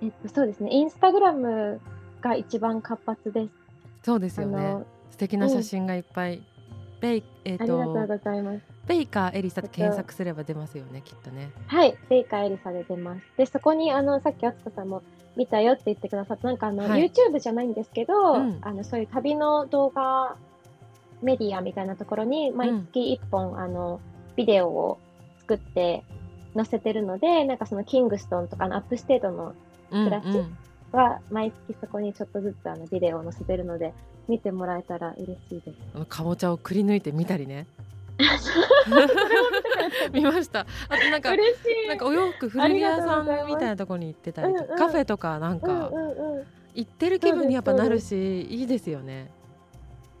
[0.00, 0.70] えっと、そうですね。
[0.72, 1.80] インスタグラム
[2.20, 3.50] が一番活発です。
[4.04, 4.84] そうですよね。
[5.10, 6.42] 素敵な写真がいっぱい。
[7.00, 8.60] ベイえっ、ありがとうとございます。
[8.86, 11.50] ベイカーエリサっ検索すれば出ますよねきっとね。
[11.66, 13.22] はい、ベイカーエリサで出ます。
[13.36, 15.02] で、そこに、あの、さっきあつこさんも
[15.36, 20.36] 見たよって言ってくださった、なんかあの、はい YouTube じゃないんですけど、うんあの、そういう旅の動画
[21.22, 24.00] メディアみたいなところに、毎月1本、あの、
[24.34, 24.98] ビデオを
[25.48, 26.04] 作って
[26.54, 29.54] 載せてるので、なんかそのキングストンとか、あの、 upstate の
[29.90, 30.56] うん暮らしうん
[30.92, 33.94] は、毎月そこにちょっとずつあのビデオを載せてるので、
[34.28, 35.74] 見てもらえたら嬉しいです。
[35.94, 37.66] あのかぼちゃをくり抜いてみたりね。
[40.12, 40.66] 見ました。
[40.88, 41.30] あとなんか。
[41.88, 46.44] なんかお洋服古着屋さんみたいなところに行ってたりとか、うんうんカフェとかなんうんかうんうん。
[46.74, 49.30] 行ってる気分にやっぱなるしいいですよね。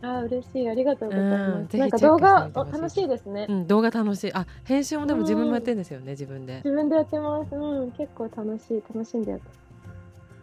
[0.00, 0.68] あー嬉しい。
[0.68, 1.30] ありがとうございうん
[1.64, 1.76] ます。
[1.76, 3.52] なんか動画楽しいですねう。
[3.52, 4.32] ん動画楽しい。
[4.32, 6.56] あ編集もでも自分もやってるんですよね自分で。
[6.64, 7.54] 自分でやってます。
[7.54, 8.82] うん、結構楽しい。
[8.94, 9.46] 楽しんでやって。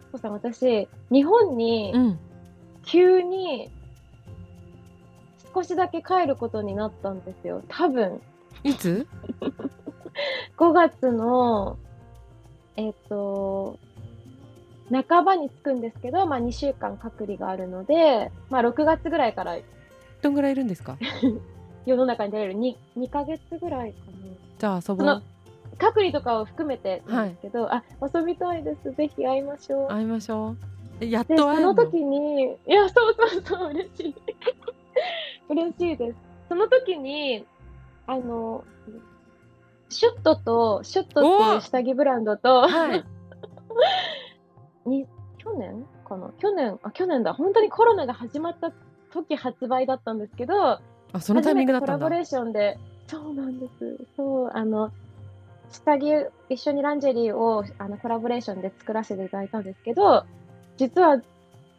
[0.08, 2.18] 敦子さん、私、日本にうん
[2.84, 3.70] 急に
[5.52, 7.62] 少しだけ帰ることになったんですよ。
[7.68, 8.20] 多分、
[8.62, 9.06] いつ？
[10.56, 11.76] 5月の、
[12.76, 13.78] えっ、と、
[14.90, 19.56] 半ばに着くんですけど、まあ2週間隔離があるので、まあ6月ぐらいから
[20.22, 20.96] どんぐらいいるんですか？
[21.86, 24.12] 世の中に出れる 2, 2ヶ月ぐらいかな。
[24.58, 25.22] じゃあ遊ぼそう
[25.78, 27.82] 隔離とかを含めてなんですけど、あ、
[28.14, 28.92] 遊びたいです。
[28.92, 29.88] ぜひ会いましょう。
[29.88, 30.56] 会いましょう
[31.00, 31.74] えやっと会えるの？
[31.74, 34.14] の時に、いや、そうそうそう、嬉しい。
[35.50, 36.18] 嬉しいです。
[36.48, 37.44] その時に、
[38.06, 38.64] あの、
[39.90, 43.04] シュットと、シュットっていう下着ブランドと、はい
[44.86, 45.06] に
[45.38, 46.30] 去年かな？
[46.38, 47.32] 去年、あ、去年だ。
[47.32, 48.72] 本当にコロナが始まった
[49.12, 50.80] 時発売だったんですけど、
[51.12, 53.98] あそのタイミングだったコラボレーションで、そうなんです。
[54.16, 54.90] そう、あの、
[55.70, 60.24] 下着、一緒にランジェリーをあのコラボレーションで作らせていただいたんですけど、
[60.76, 61.20] 実は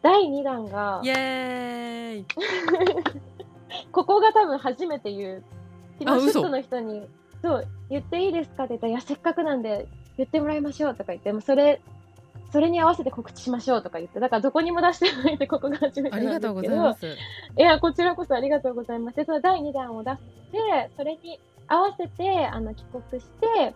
[0.02, 2.26] 第2弾がイ、エーイ
[3.92, 5.44] ここが多分初めて言う。
[6.00, 7.08] 昨日、シットの人に、
[7.42, 11.80] そう、言っていいですかって言ったら、いや、せっかくなんで言ってもらいましょうとか言って、もうそれ、
[12.52, 16.40] それに合わせて告知しましょうとか言って、だからどこにも出してないんで、ここが初めてあなんですけど。
[16.40, 19.16] りがとうございますいや、こちらこそありがとうございます。
[19.16, 20.16] で、その第2弾を出し
[20.52, 23.74] て、それに合わせて、あの、帰国して、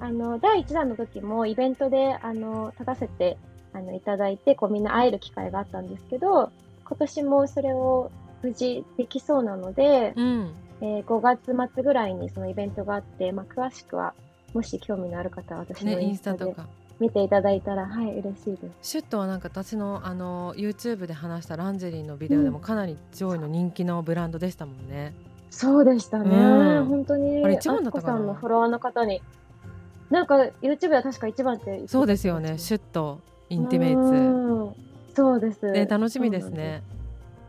[0.00, 3.38] あの、第1弾の時もイベントで、あの、立たせて、
[3.72, 6.50] あの、いただいて、こう、みんな会える機会があったんですけど、
[6.84, 8.10] 今年もそれを
[8.42, 14.14] 無事できそうなので、うんえー5月末ぐらいにそのイベントがあって、まあ、詳しくは、
[14.52, 16.68] もし興味のある方は私のねインスタでスタとか
[17.02, 18.90] 見ていただいたら、はい、嬉しいです。
[18.90, 25.12] シュットはなんか私のあの YouTube で話したランジェリーのビデオでもかなり上位の人気のブランドでしたもんね、
[25.50, 26.36] そうでしたね。
[26.36, 27.44] うん本当に。
[27.44, 29.20] あれ一番だったさんのフォロワーの方に。
[30.10, 34.04] なんか YouTube では確か一番ってそうですよねシュットインティメイツう
[34.66, 34.74] ん
[35.16, 35.72] そうです。
[35.72, 36.82] ね楽しみですね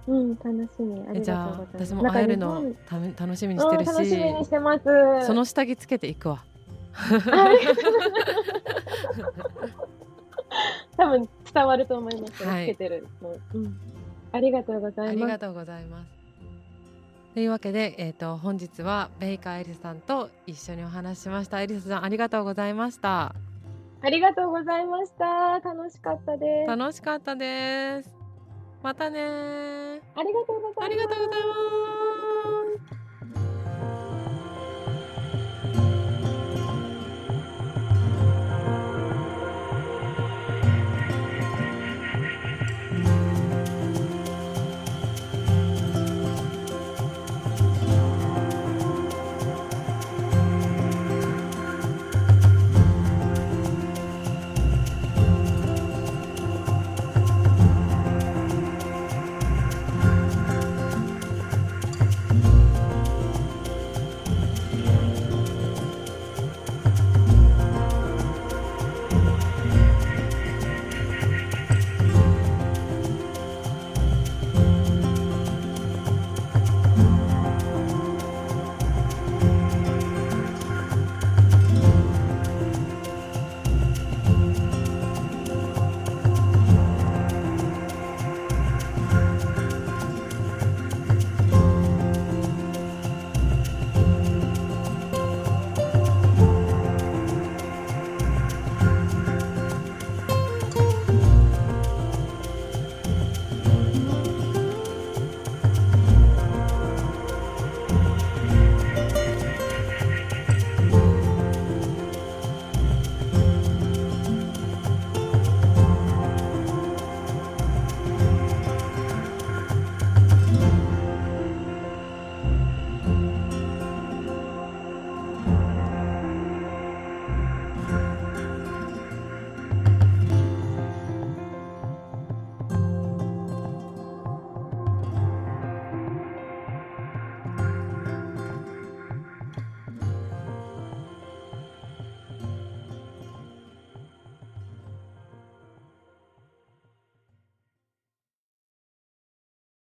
[0.05, 1.23] そうなん楽しみ。
[1.23, 1.61] じゃあ。
[1.73, 4.83] 私も会えるのため楽しみにしてるうん楽しみにししてます。
[5.27, 6.52] その下着つけていくわはい
[10.97, 12.43] 多分伝わると思います。
[12.45, 13.35] はいつけてるの。
[13.53, 13.79] うん。
[14.31, 15.19] ありがとうござあいます。
[15.19, 16.11] りがとうございます
[17.33, 23.33] というわけで、えー、と本日はベイカーエリサさんと一緒にお話ししましたエリサさんありがとうございました
[24.03, 25.59] ありがとうございました。
[25.61, 26.67] 楽しかったです。
[26.67, 28.13] 楽しかったです
[28.83, 30.83] またねありがとうございます。
[30.83, 31.47] ありがとうございま
[32.97, 33.02] す